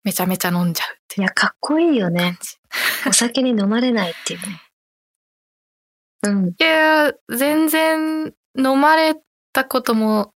[0.04, 2.38] めちゃめちゃ飲んじゃうっていや、かっこいいよ感ね。
[2.40, 2.56] じ。
[3.08, 4.62] お酒に飲まれないっていうね。
[6.22, 6.48] うん。
[6.48, 9.14] いや、全然飲まれ
[9.52, 10.34] たことも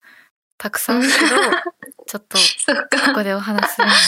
[0.59, 1.29] たくさんあるけど、
[2.07, 3.14] ちょっと そっこか。
[3.14, 3.98] こでお話しするのは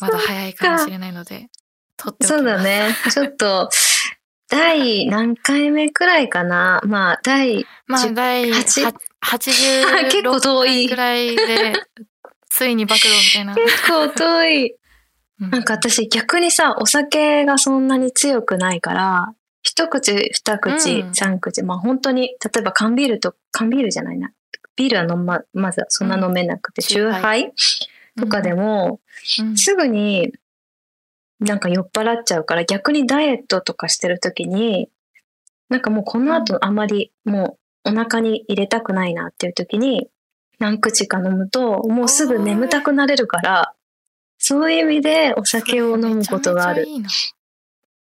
[0.00, 1.48] まだ早いかもしれないので、
[1.96, 2.38] とっておきます。
[2.38, 2.94] そうだね。
[3.10, 3.70] ちょっと、
[4.48, 11.72] 第何回目くらいかなまあ、第まあ、第八 結構86遠い回くらいで、
[12.48, 13.54] ついに暴露みたいな。
[13.56, 14.74] 結構遠い。
[15.40, 15.50] うん。
[15.50, 21.14] なんか私逆にさ、お酒がそんなに強くないから、一口、二口、うん。
[21.14, 24.32] 三口、まあ本当に、例えば缶ビールと、缶ビールじゃないな。
[24.76, 26.86] ビールは飲ま、まずはそんな飲めなくて、うん。
[26.86, 27.52] チューハイ。
[28.18, 29.00] とかでも、
[29.40, 29.56] うん。
[29.56, 30.32] すぐに
[31.40, 34.88] なんか酔っ払っちゃうから、逆にダイエットとかしてる時に、
[35.68, 40.08] なんかもうこの後あまりもうお腹に入れたくないなっていう時に、
[40.58, 43.74] 何口か飲むと、もうすぐ眠たくなれるから、
[44.38, 46.82] そういう意味でお酒を飲むことがある。
[46.82, 47.34] めちゃめち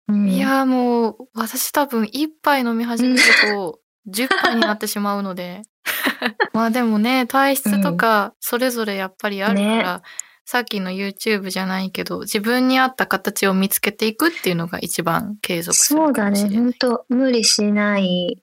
[0.08, 5.62] うんゃいや、もう、私多分一杯飲み始めると、 10杯になってしまうので。
[6.52, 10.02] まあでもね、体質とか、それぞれやっぱりあるから、
[10.46, 16.50] さっきの YouTube じゃないけど、自分に合った形を見つけていくっていうのが一番継続するそうだね。
[16.50, 18.42] 本当無理しない。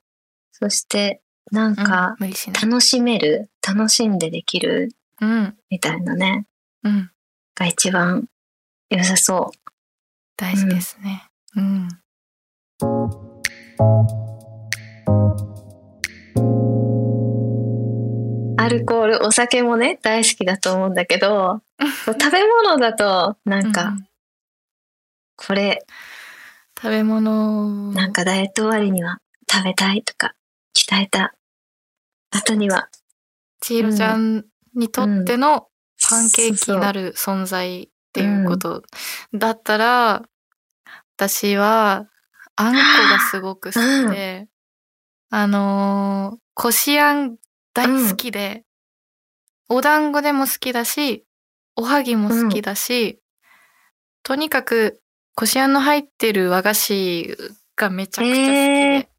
[0.51, 2.15] そして、なんか。
[2.61, 5.57] 楽しめる、楽しんでできる、うん。
[5.69, 6.47] みたいなね、
[6.83, 7.11] うん。
[7.55, 8.25] が一番
[8.89, 9.71] 良さそう。
[10.37, 11.29] 大事ですね。
[11.55, 11.87] うん。
[18.57, 21.61] アルコール、お酒もね、大好きだと思うんだけど、
[22.05, 24.07] 食べ物だと、なんか、うん
[25.47, 25.83] これ、
[26.79, 27.91] 食べ物。
[27.93, 29.17] なんかダイエット終わりには
[29.51, 30.35] 食べたいとか、
[30.75, 31.33] 鍛えた
[32.29, 32.89] 後には、
[33.59, 35.67] 千尋ちゃんにとっての
[36.11, 37.03] パンケーキになる。
[37.03, 38.83] る存在っていうこと。
[39.33, 40.23] だったら、
[41.17, 42.07] 私は、
[42.55, 42.79] あんこ
[43.11, 43.79] がすごく好
[44.11, 44.47] きで、
[45.29, 47.37] あのーこしあん
[47.73, 48.65] 大好きで、
[49.69, 51.25] お団子でも好きだし、
[51.75, 53.21] おはぎも好きだし、
[54.23, 55.01] とにかく、
[55.33, 57.37] こしあんの入ってる和菓子
[57.77, 59.05] がめちゃくちゃ好きで、へー。
[59.05, 59.09] っ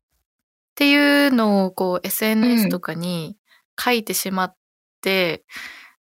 [0.74, 2.00] ていうのをこううん。
[2.06, 3.36] SNS とかに
[3.82, 4.56] 書いてしまっ
[5.00, 5.44] て、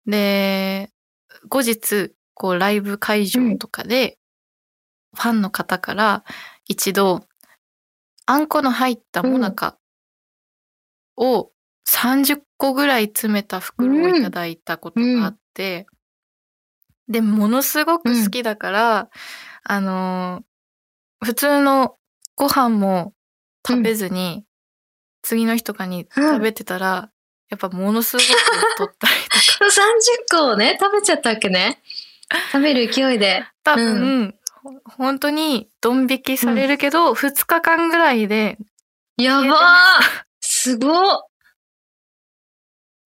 [0.06, 0.90] で、
[1.48, 4.18] 後日、こうライブ会場とかで、
[5.14, 6.24] ファンの方から
[6.66, 7.26] 一度、
[8.26, 9.78] あんこの入ったもなか
[11.16, 11.50] を
[11.88, 15.86] 30個ぐらい詰めた袋をいただいたことがあって、
[17.08, 19.10] で、ものすごく好きだから、
[19.62, 20.44] あのー
[21.24, 21.96] 普通の
[22.36, 23.14] ご飯も
[23.66, 24.44] 食べずに、
[25.22, 27.10] 次の日とかに食べてたら、
[27.48, 29.70] やっぱものすごく太ったりとか、 30
[30.30, 31.80] 個をね、食べちゃったわけね。
[32.52, 33.44] 食べる勢いで。
[33.62, 38.58] 多分、ほ本当にドン引きされるけど、2日間ぐらいで、
[39.16, 39.50] やばー
[40.40, 40.92] すごっ、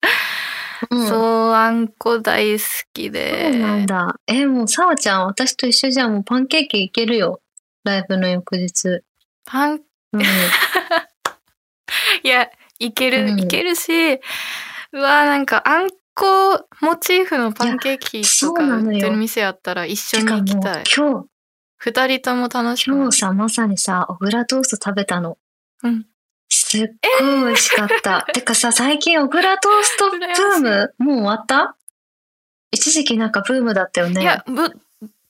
[0.89, 3.51] うん、そうそう、あんこ大好きで。
[3.51, 4.19] なんだ。
[4.27, 6.13] え、もう、さおちゃん、私と一緒じゃん。
[6.13, 7.41] もうパンケーキいけるよ。
[7.83, 9.03] ライブの翌日。
[9.45, 9.81] パン、
[10.13, 10.21] うん。
[12.23, 12.49] いや、
[12.85, 14.19] いける、うんいけるし、
[14.93, 20.83] うわなんかあんこモチーフのパンケーキとか売ってる店あったら一緒に行きたい。
[20.95, 21.27] 今日、
[21.77, 22.95] 二人とも楽しみ。
[22.97, 25.37] 今日さ、まさにさ、小倉トースト食べたの。
[25.83, 26.05] うん。
[26.49, 26.87] すっ
[27.19, 28.23] ごい美味しかった。
[28.33, 31.75] てかさ、最近小倉トーストブーム、もう終わった？
[32.71, 34.21] 一時期なんかブームだったよね。
[34.21, 34.69] いや、ぶ、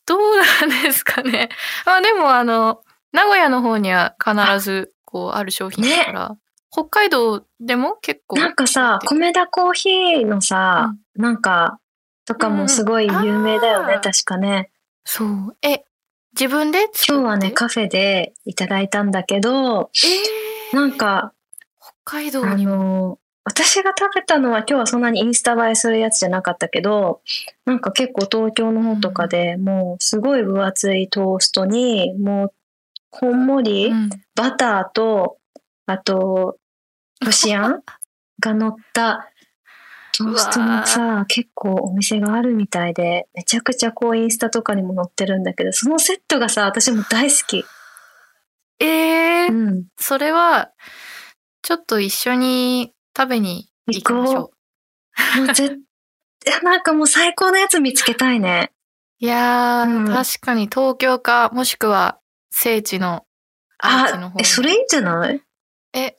[0.06, 1.50] どうなんですかね。
[1.86, 6.38] まあでもあの、名古屋の方には必ずこうある商品だから、
[6.72, 8.38] 北海道でも結構。
[8.38, 11.80] なんかさ、米田コーヒーのさ、なんか、
[12.26, 14.72] とかもすごい有名だよね、うん確かね。
[15.04, 15.58] そう。
[15.62, 15.84] え、
[16.40, 19.92] 自分で今日はね、カフェでいただいたんだけど、
[20.72, 21.34] えー、なんか、
[21.80, 22.56] 北海道あ。
[22.56, 27.22] の、私が食べたのは今日はそんなにインスタ映えするやつじゃなかったけど、
[27.66, 32.54] なんか結構東京の方とかでもうすごい分厚いトーストに、もう
[33.10, 35.38] こんもりうんバターと、
[35.88, 36.58] あと、
[37.24, 37.82] こしあん
[38.40, 39.30] が乗った
[40.18, 47.66] トーストのさ、結構お店があるみたいで、めちゃくちゃこうインスタとかにも載ってるんだけど、そのセットがさ、私も大好き。
[48.80, 49.86] えー、うん。
[49.98, 50.72] それは、
[51.62, 54.36] ちょっと一緒に食べに行きましょう。
[54.38, 54.50] も
[55.44, 55.48] う
[56.66, 58.72] なんかもう最高のやつ見つけたいね。
[59.20, 63.26] いやー、うん確かに東京か、もしくは聖地の
[63.78, 64.08] あ
[64.40, 65.42] え、それいいんじゃない？
[65.94, 66.18] え、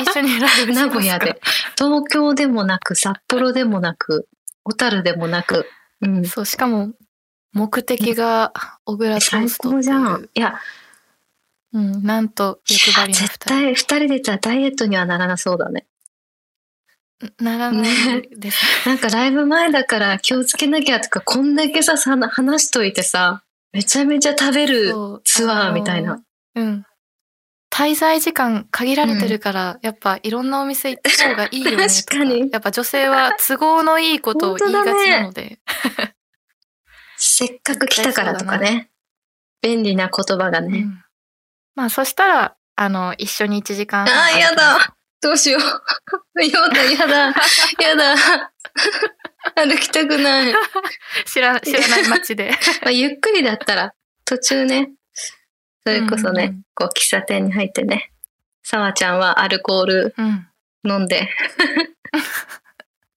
[0.00, 1.40] 一緒にライブ名古屋で。
[1.76, 4.28] 東京でもなく、札幌でもなく、
[4.64, 5.66] 小樽でもなく。
[6.00, 6.24] うん。
[6.24, 6.92] そう、しかも、
[7.52, 8.52] 目的が
[8.84, 10.28] 小倉トー最ストじゃん。
[10.34, 10.54] いや、
[11.72, 13.48] うん、なんと欲張りの絶二人。
[13.48, 15.86] 対二人でたらダイエットにはならなそうだね。
[17.38, 18.64] ならないです。
[18.88, 24.92] なんかライブ前だから気をつけなきゃとか、こんだけさ、さ話しといてさ、めちゃめちゃ食べる
[25.24, 26.22] ツアーみたいな。
[26.54, 26.86] うん。
[27.72, 31.88] 滞在時間限られてるから、やっぱいろんなお店行った方がいいよねとか。
[31.88, 35.58] 確かにやっぱ女性は都合のいいことを言いがちなので。
[37.16, 38.90] せっかく来たからとかね。
[39.62, 40.80] 便利な言葉がね。
[40.80, 41.02] うん
[41.74, 44.94] まあそしたら、あの、一緒に1時間ああ、やだ。
[45.22, 45.62] どうしよう。
[46.44, 47.26] やだ、やだ。
[47.80, 48.14] やだ。
[49.56, 50.54] 歩きたくない。
[51.24, 52.50] 知ら、知らない街で。
[52.82, 54.90] まあ、ゆっくりだったら、途中ね、
[55.84, 58.12] それこそね、うんうんこう、喫茶店に入ってね、
[58.62, 60.46] さわちゃんはアルコールうん。
[60.84, 61.28] 飲んで、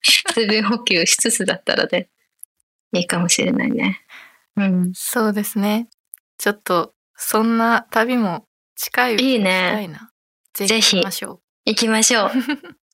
[0.02, 2.08] 水分補給しつつだったらね、
[2.92, 4.00] いいかもしれないね。
[4.56, 4.92] うん。
[4.94, 5.88] そうですね。
[6.38, 9.84] ちょっと、そんな旅も近いうちにいいしたね。
[9.84, 10.12] いな。
[10.54, 11.40] ぜぜひひ行きましょう。
[11.66, 12.30] 行きましょう。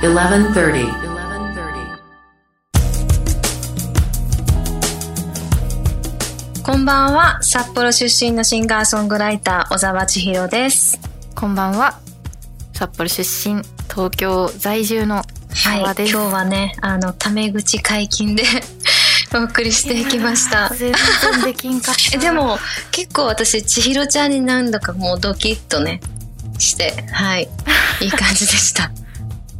[0.00, 0.88] 1130.
[6.62, 10.98] こんばんは、札幌出身のシンガーソングライター、小沢千尋です。
[11.34, 12.00] こんばんは。
[12.72, 15.26] 札幌出身、東京在住のはい、
[15.80, 16.12] 今小川です。
[16.12, 18.44] 日はね、あの、タメ口解禁で
[19.34, 20.70] お送りしていきました。
[20.70, 20.94] 全
[21.34, 22.00] 然できんかった。
[22.14, 22.58] え で、も
[22.90, 26.00] 結構私千尋ちゃんに何度かもうドキッとね
[26.58, 27.50] してはい
[28.00, 28.90] いい感じでした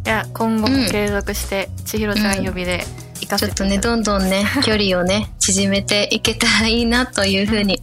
[0.07, 2.85] いや、今後も継続して、千尋ちゃん呼びで
[3.21, 7.81] 行かちょっとせていただねどんどんね 距離をね縮めていけたらいいなというふうに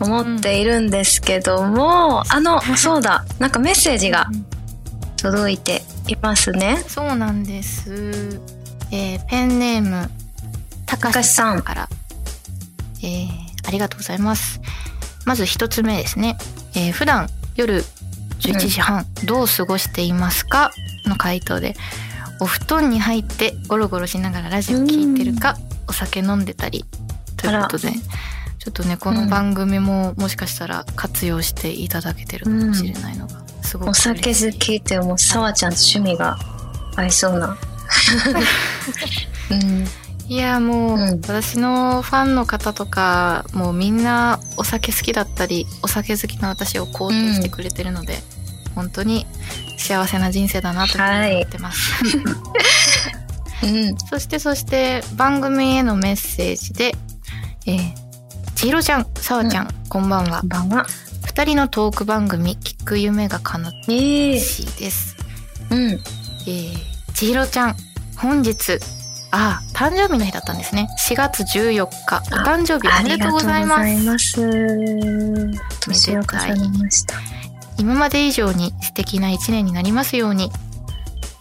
[0.00, 4.46] 思っているんですけども、あのそうだなんかメッセージがうん
[5.22, 6.82] 届いていますね。
[6.88, 8.40] そうなんです。
[8.90, 10.10] えーペンネーム、
[10.84, 11.62] たかしさん。
[11.62, 11.88] から、
[13.02, 13.28] えー
[13.64, 14.60] ありがとうございます。
[15.24, 16.36] まず一つ目ですね。
[16.74, 17.84] えー普段夜
[18.42, 20.72] 11時半、どう過ごしていますか？
[21.06, 21.74] の回答で、
[22.40, 25.56] お布団に入ってゴロゴロしながらラジオ聞いてるか、
[25.88, 26.84] お酒飲んでたり、
[27.36, 27.92] ということで、
[28.58, 34.52] ちょっとね、この番組ももしかしたら活用していただけてるかもしれないのが、すごくお酒嬉しい。
[34.52, 36.38] 好きってもうさわちゃんと趣味が
[36.96, 37.56] 合いそうな。
[39.50, 39.86] うん。
[40.28, 41.20] いやもう、うん。
[41.20, 48.22] 私のファンの方とかもうみんなお酒好きだったりお酒好きな私を肯定してくれてるので、
[48.74, 49.26] 本当に
[49.78, 51.92] 幸せな人生だなと思ってます、
[53.66, 53.96] うん。
[54.10, 56.94] そしてそして番組へのメッセージで
[57.66, 57.92] 「えー、
[58.54, 60.40] 千尋ちゃんさわちゃん、こんばんは。
[60.40, 60.86] こんばんは。
[61.24, 65.16] 二人のトーク番組聞く夢が叶ってええ嬉しいです」
[65.70, 65.90] うん。
[65.90, 66.78] えー、
[67.14, 67.76] 千尋ちゃん
[68.16, 68.78] 本日
[69.32, 70.88] あ誕生日の日だったんですね。
[71.08, 73.80] 4月14日お誕生日おめでとうございます。
[73.80, 75.60] ありがとうございます。
[75.80, 77.14] 年を重ねました。
[77.82, 80.52] 今まで以上に素敵な一年になりますように。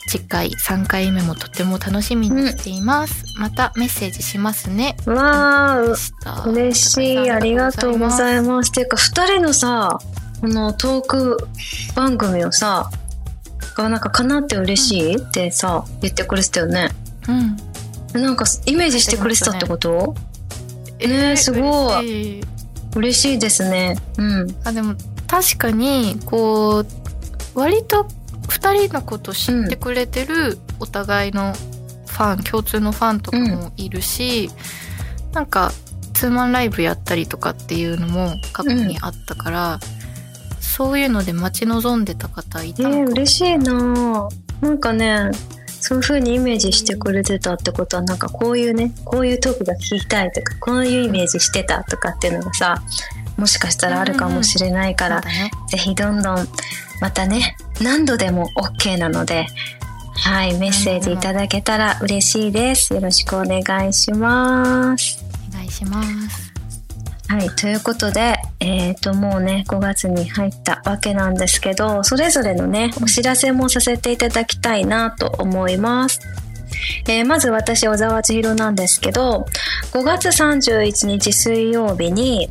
[0.10, 4.98] 次回3回目もとても楽しみにしています、またメッセージしますね。
[5.06, 6.44] わーでした。
[6.50, 7.30] 嬉しい。
[7.30, 8.72] ありがとうございます。
[8.72, 10.00] ていうか、二人のさ、
[10.42, 11.48] このトーク
[11.96, 12.90] 番組をさ、
[13.78, 15.18] がなんか叶って嬉しい？
[15.18, 16.90] ってさ、言ってくれてたよね。
[17.30, 18.22] うん。
[18.22, 20.16] なんかイメージしてくれてたってこと？
[21.00, 22.40] ねえすごい。
[22.40, 22.44] 嬉しい。
[22.96, 23.96] 嬉しいですね。
[24.18, 24.56] うん。
[24.66, 24.96] あでも
[25.32, 26.86] 確かにこう
[27.56, 28.06] 割と
[28.50, 34.50] 2人のこと知ってくれてるお互いのファン、共通のファンとかもいるし、
[35.32, 35.72] なんか
[36.14, 39.80] ツーマンライブやったりとかっていうのも過去にあったから、
[40.60, 43.04] そういうので待ち望んでた方いえー、たのかも。
[43.12, 43.72] 嬉しいな。
[43.72, 44.30] ぁ
[44.62, 45.32] なんかね、
[45.80, 52.82] そういう風にイメージしてくれてたってことは、なんかこういうね、こういうトークが聞きたいとか、こういうイメージしてたとかっていうのがさ、
[53.38, 56.48] もしかしたらあるかもしれないから、そうだねぜひどんどん、
[57.02, 59.48] またね、何度でも OK なので、
[60.14, 62.94] はい、メッセージいただけたら嬉しいです。
[62.94, 65.24] よろしくお願いします。
[65.50, 66.52] お願いします
[67.32, 76.20] はい、ということで、えっ、と、もうね、5月に入ったわけなんですけど、それぞれのね、お知らせもさせていただきたいなと思います。
[77.08, 79.46] えーまず私、小沢千尋なんですけど、
[79.94, 82.50] 5月31日水曜日に、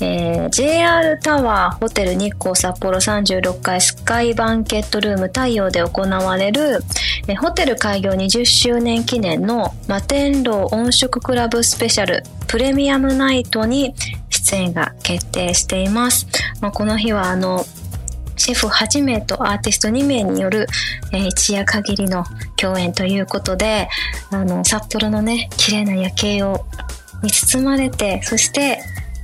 [0.00, 6.80] えー JR タワーホテル日光札幌36階スカイバンケットルーム太陽で行われる、
[7.28, 13.94] えーホテル開業20周年記念の摩天楼音色クラブスペシャルプレミアムナイトに
[14.30, 16.26] 出演が決定しています。
[16.60, 17.64] まあ、この日はあの
[18.36, 20.66] シェフ8名とアーティスト2名による、
[21.12, 22.24] えー一夜限りの
[22.56, 23.88] 共演ということで
[24.30, 26.66] あの札幌のね綺麗な夜景を
[27.22, 28.80] に包まれてそして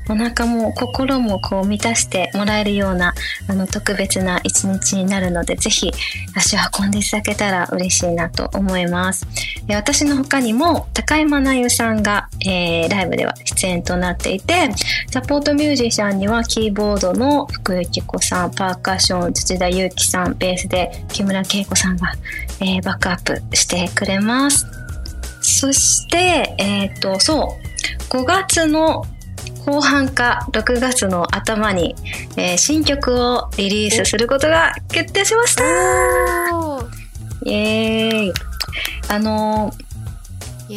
[0.08, 3.14] お腹も心もこう満たしてもらえるような
[3.48, 5.92] あの特別な一日になるのでぜひ
[6.34, 9.26] 足を運んでいただけたら嬉しいなと思います。
[9.68, 14.70] 私の他にも高山なゆさんが、えー、ライブでは出演となっていて
[15.10, 22.12] サポートミュージシャンにはキーボードの福井紀子さんパーカッション土田裕樹さんベースで木村恵子さんが、
[22.60, 24.66] えー、バックアップしてくれます。
[25.40, 27.56] そしてえっ、ー、とそ
[28.10, 29.04] う5月の
[29.66, 31.94] 後半か6月の頭に、
[32.36, 35.64] えー、新曲をリリースすることが決定しました。
[37.44, 38.32] イエーイ。
[39.08, 39.72] あの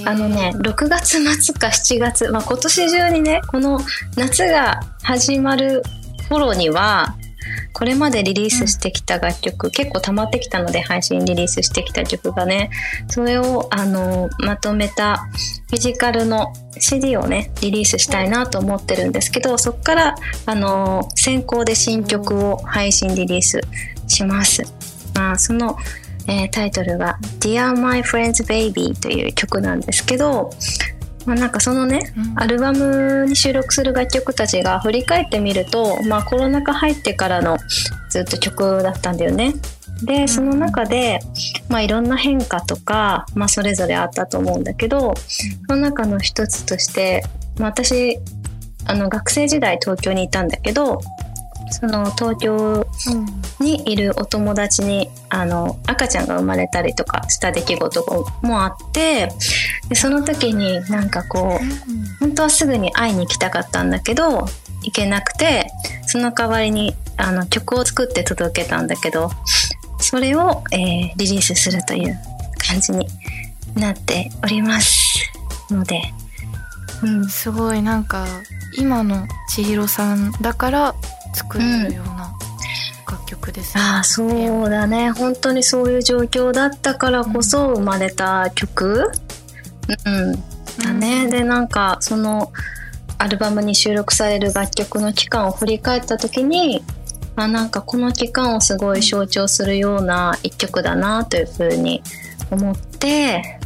[0.06, 3.80] あのね6月末か7月、まあ、今年中にねこの
[4.18, 5.84] 夏が始まる
[6.30, 7.16] 頃には
[7.74, 12.70] これまでリリースしてきた楽曲、うん、結構溜まってきたので配信リリースしてきた曲がね
[13.08, 15.18] それをあのまとめた
[15.70, 23.62] フィジカルの CD をねリリースしたいなと思ってるんですけどそこからあの先行で新曲を配信リリース
[24.08, 24.64] します。
[25.16, 25.78] まあ、その
[26.28, 30.52] えー、タイトルが「Dear My Friend's Baby」という曲なんですけど
[31.26, 37.58] まあ、なんかそのね、うん、アルバムに収録する楽曲たちが振り返ってみると、まあ、コロナ禍入ってからの
[38.10, 39.54] ずっと曲だったんだよね。
[40.04, 41.20] でその中で、
[41.70, 45.14] まあ、いろんな変化とか、まあ、それぞれあったと思うんだけど
[45.68, 47.24] その中の一つとして、
[47.58, 48.20] まあ、私
[48.86, 51.00] あの学生時代東京にいたんだけど
[51.74, 52.86] その東京
[53.60, 59.30] にいるお友達にあの赤ちゃんが生まれたりとかした出来事もあって
[59.90, 64.46] でその時になんかこう本当はすぐに会いに行きたかったんだけど
[64.84, 65.68] 行けなくて
[66.06, 69.32] その代わりにあの曲を作って届けたんだけど
[69.98, 72.16] それを、えー、リリースするという
[72.58, 73.08] 感じに
[73.76, 75.32] なっております
[75.72, 76.02] ので、
[77.02, 78.28] うん、すごいなんか
[78.78, 80.96] 今の千尋さんだから
[81.34, 82.34] 作れるような
[83.10, 84.26] 楽曲ですね、うん、あそ
[84.64, 85.12] うだね。
[85.12, 89.12] 本当にそういう状況だったからこそ生まれた曲、
[90.06, 90.44] うん、うん、
[90.80, 92.52] だね、うん、でなんかその
[93.18, 96.84] アルバムに収録される楽曲の期間を振り返った時に
[97.36, 102.04] あなんかこの期間をすごい象徴するような一曲だなというふうに
[102.52, 103.60] 思って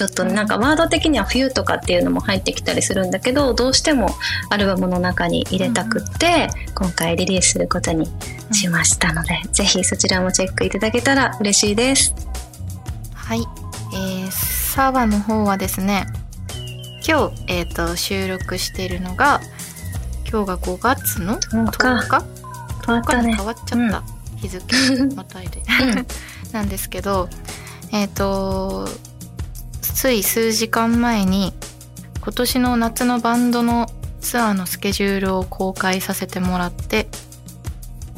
[0.00, 4.08] ちょっとなんかワード的には冬とかっていうのも入ってきたりするんだけどどうしても
[4.48, 8.06] アルバムの中に入れたくって、今回リリースすることに
[8.50, 12.14] しましたので、是非そちらもチェックいただけたら嬉しいです。
[13.12, 13.40] はい、
[13.92, 16.06] えー、サバの方はですね
[17.06, 19.42] 今日、えーと、収録しているのが
[20.26, 22.24] 今日が5月の10日。
[22.86, 23.20] 10日？
[23.20, 24.64] に変わっちゃった、うん、日付
[25.14, 25.62] またいで。
[26.52, 27.28] なんですけど
[27.92, 28.88] えっ、ー、と
[30.00, 31.52] つい数時間前に
[32.22, 33.86] 今年の夏のバンドの
[34.22, 37.06] ツアーのスケジュールを公開させてもらって、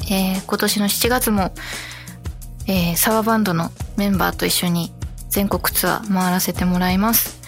[0.09, 1.51] えー、今年の7月も、
[2.69, 4.93] えー、サワバンドのメンバーと一緒に
[5.27, 7.41] 全国ツアー回らせてもらいます。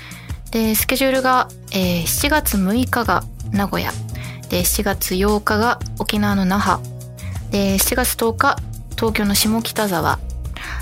[0.52, 3.24] で、スケジュールが、えー、7月6日が
[3.54, 3.94] 名古屋、
[4.50, 6.84] で、7月8日が沖縄の那覇、
[7.52, 8.58] で、7月10日
[8.98, 10.20] 東京の下北沢、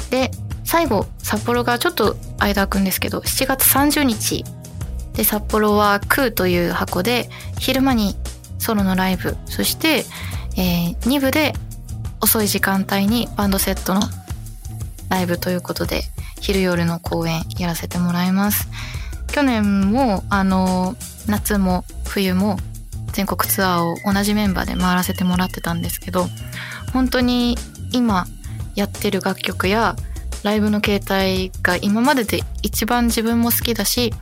[0.10, 0.32] で、
[0.64, 4.43] 最後札幌がちょっと間空くんですけど7月30日
[5.14, 8.16] で札幌は「空」という箱で昼間に
[8.57, 10.05] ソロのライブそして、
[10.55, 11.53] えー、2部で
[12.22, 14.01] 遅い時間帯にバンドセットの
[15.09, 16.03] ライブということで
[16.39, 18.68] 昼夜の公演やらせてもらいます。
[19.34, 20.95] 去年もあの
[21.28, 22.59] 夏も冬も
[23.14, 26.28] 全国ツアーを同じメンバーで回らせてもらってたんですけど
[26.93, 27.57] 本当に
[27.91, 28.28] 今
[28.76, 29.95] やってる楽曲や
[30.44, 34.14] ライブの形態が今までで一番自分も好きだし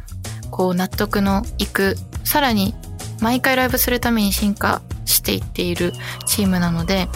[0.50, 2.76] こう納得のいくさらに
[3.22, 5.94] 毎回ライブするために進化していっている
[6.26, 7.08] チームなので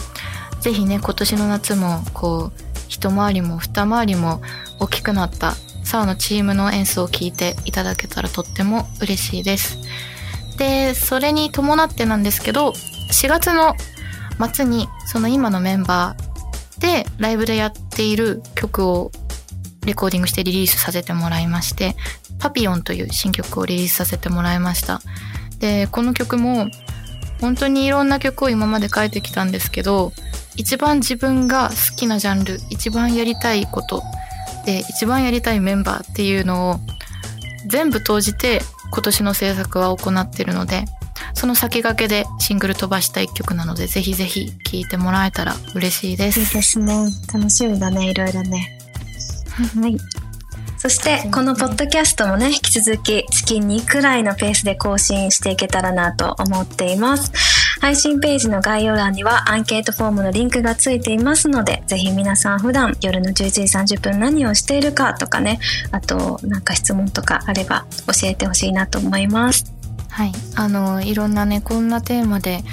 [0.60, 4.40] ぜひね今年の夏もこう一回りも二回りも
[4.80, 5.54] 大きくなった
[5.86, 9.78] サーのチームの演奏を聴いていただけたらとっても嬉しいです。
[10.58, 12.70] で、それに伴ってなんですけど、
[13.12, 13.74] 4月の
[14.52, 19.10] 末にその今のメンバーでライブでやってている曲を
[19.86, 21.96] レコーディングしてリリースさせてもらいまして
[22.38, 25.00] 「パピオン」という新曲をリリースさせてもらいました。
[25.58, 26.68] でこの曲も
[27.40, 30.12] 本当にいろんな曲を今まで書いてきたんですけど
[30.56, 34.02] 一番自分が好きなジャンル一番やりたいこと
[34.66, 36.80] で一番やりたいメンバーっていうのを
[37.66, 40.84] 全部投じて今年の制作は行ってるので
[41.36, 46.40] その先駆けでシングル飛ばした一曲なので、ぜひぜひ聴いてもらえたら嬉しいです。
[46.40, 46.94] いいですね。
[47.32, 48.78] 楽しみだね、いろいろね。
[49.78, 49.96] はい。
[50.78, 57.32] そしてこのポッドキャストもね引き続き月2くらいのペースで更新していけたらなと思っています
[57.80, 63.34] 配信ページの概要欄にはアンケートフォームのリンクがついていますのでぜひ皆さん普段夜の11
[63.84, 65.58] 時30分何をしているかとかね
[65.90, 69.75] あとなんか質問とかあれば教えてほしいなと思います
[70.16, 70.32] はい。
[70.54, 72.64] あのいろんなねこんなテーマで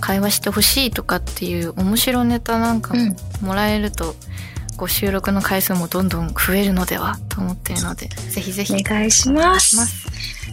[0.00, 4.14] 会話してほしいとかっていう面白ネタなんかももらえると、
[4.78, 8.72] こう収録の回数もどんどん増えるのではと思っているのでぜひぜひ。
[8.72, 10.06] お願いします。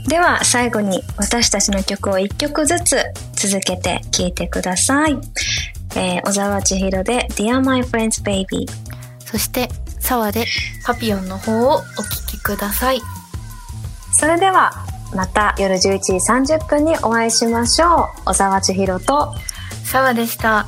[0.09, 2.97] では最後に私たちの曲を1曲ずつ
[3.35, 5.17] 続けて聴いてください、
[5.95, 8.67] えー、小沢千尋で「Dear My Friends Baby」
[9.25, 9.69] そして
[9.99, 10.45] 沢で
[10.83, 13.01] 「パピオン」の方をお聴きください。
[14.11, 14.85] それでは
[15.15, 18.25] また夜11時30分にお会いしましょう。
[18.25, 19.33] 小沢千尋と
[19.85, 20.65] 沢でした。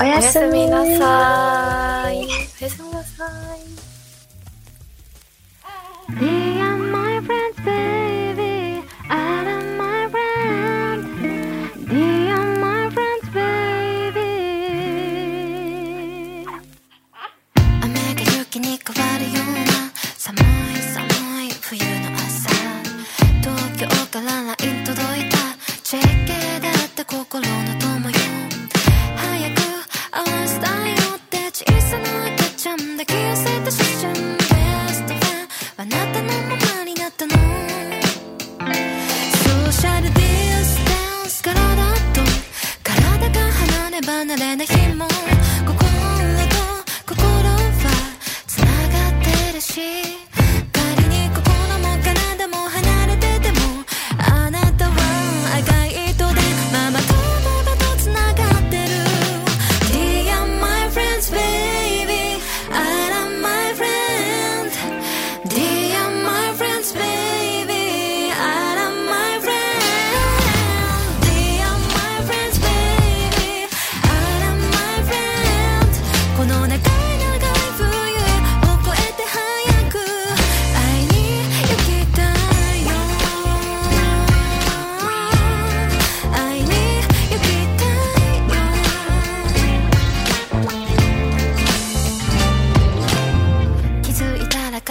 [0.00, 2.18] おやすみなさい。
[2.18, 2.20] お
[2.62, 3.26] やすみなさ
[6.44, 6.47] い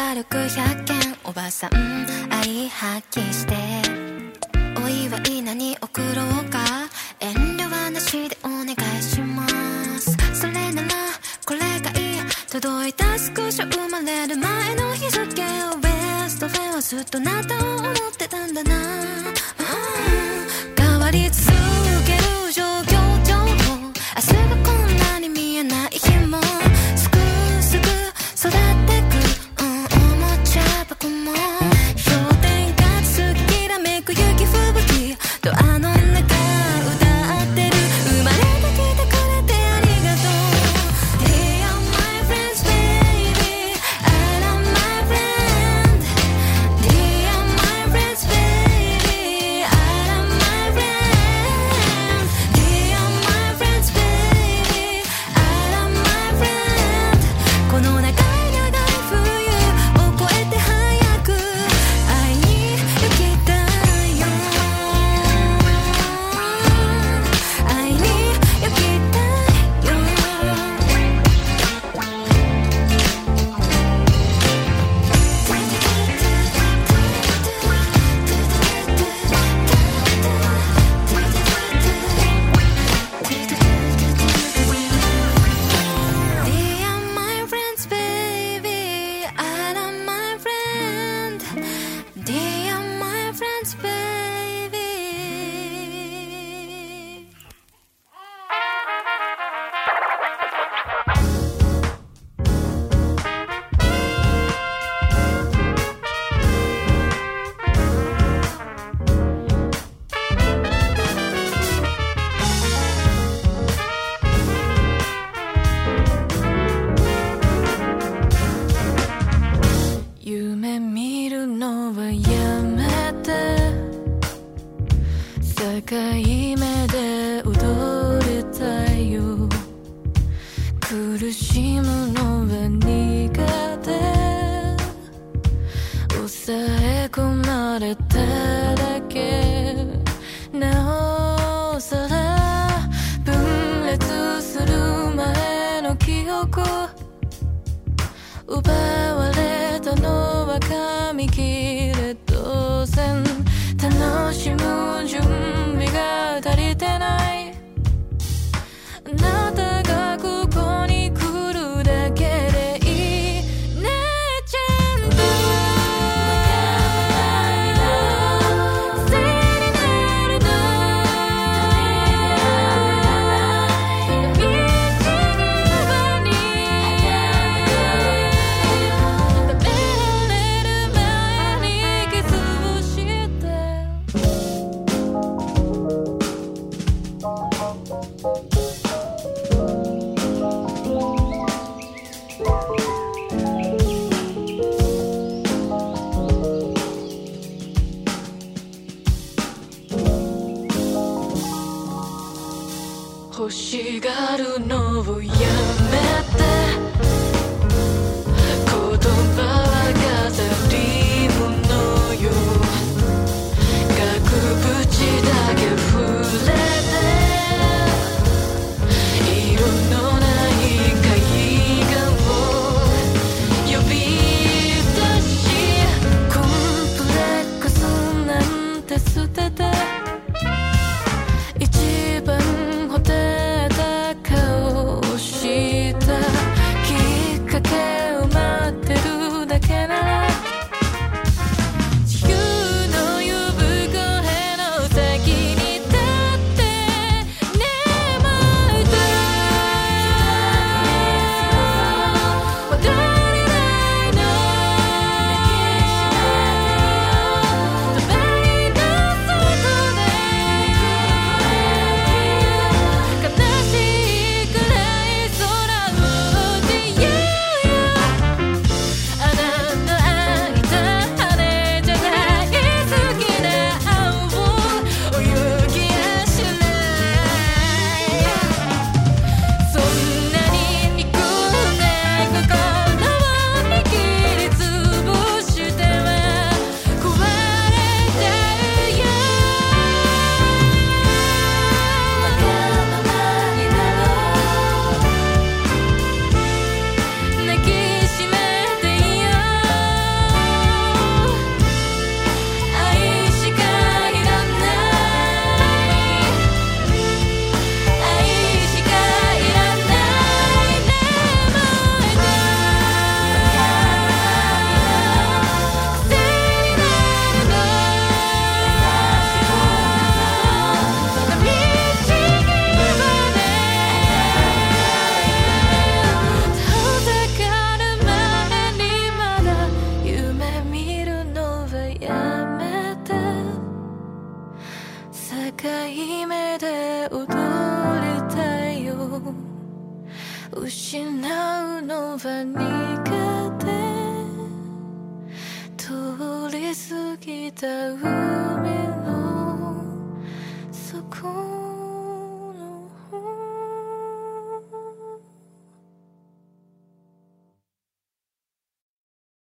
[0.07, 1.71] 歩く100件おばさん
[2.33, 3.53] 愛発揮して。
[4.81, 6.59] お祝い何送ろうか？
[7.19, 9.45] 遠慮はなしでお願いしま
[9.99, 10.15] す。
[10.33, 10.87] それなら
[11.45, 12.21] これがいい。
[12.49, 15.89] 届いた少し生まれる前の日付をベ
[16.29, 18.71] ストフェンはずっとなたを思ってたんだな。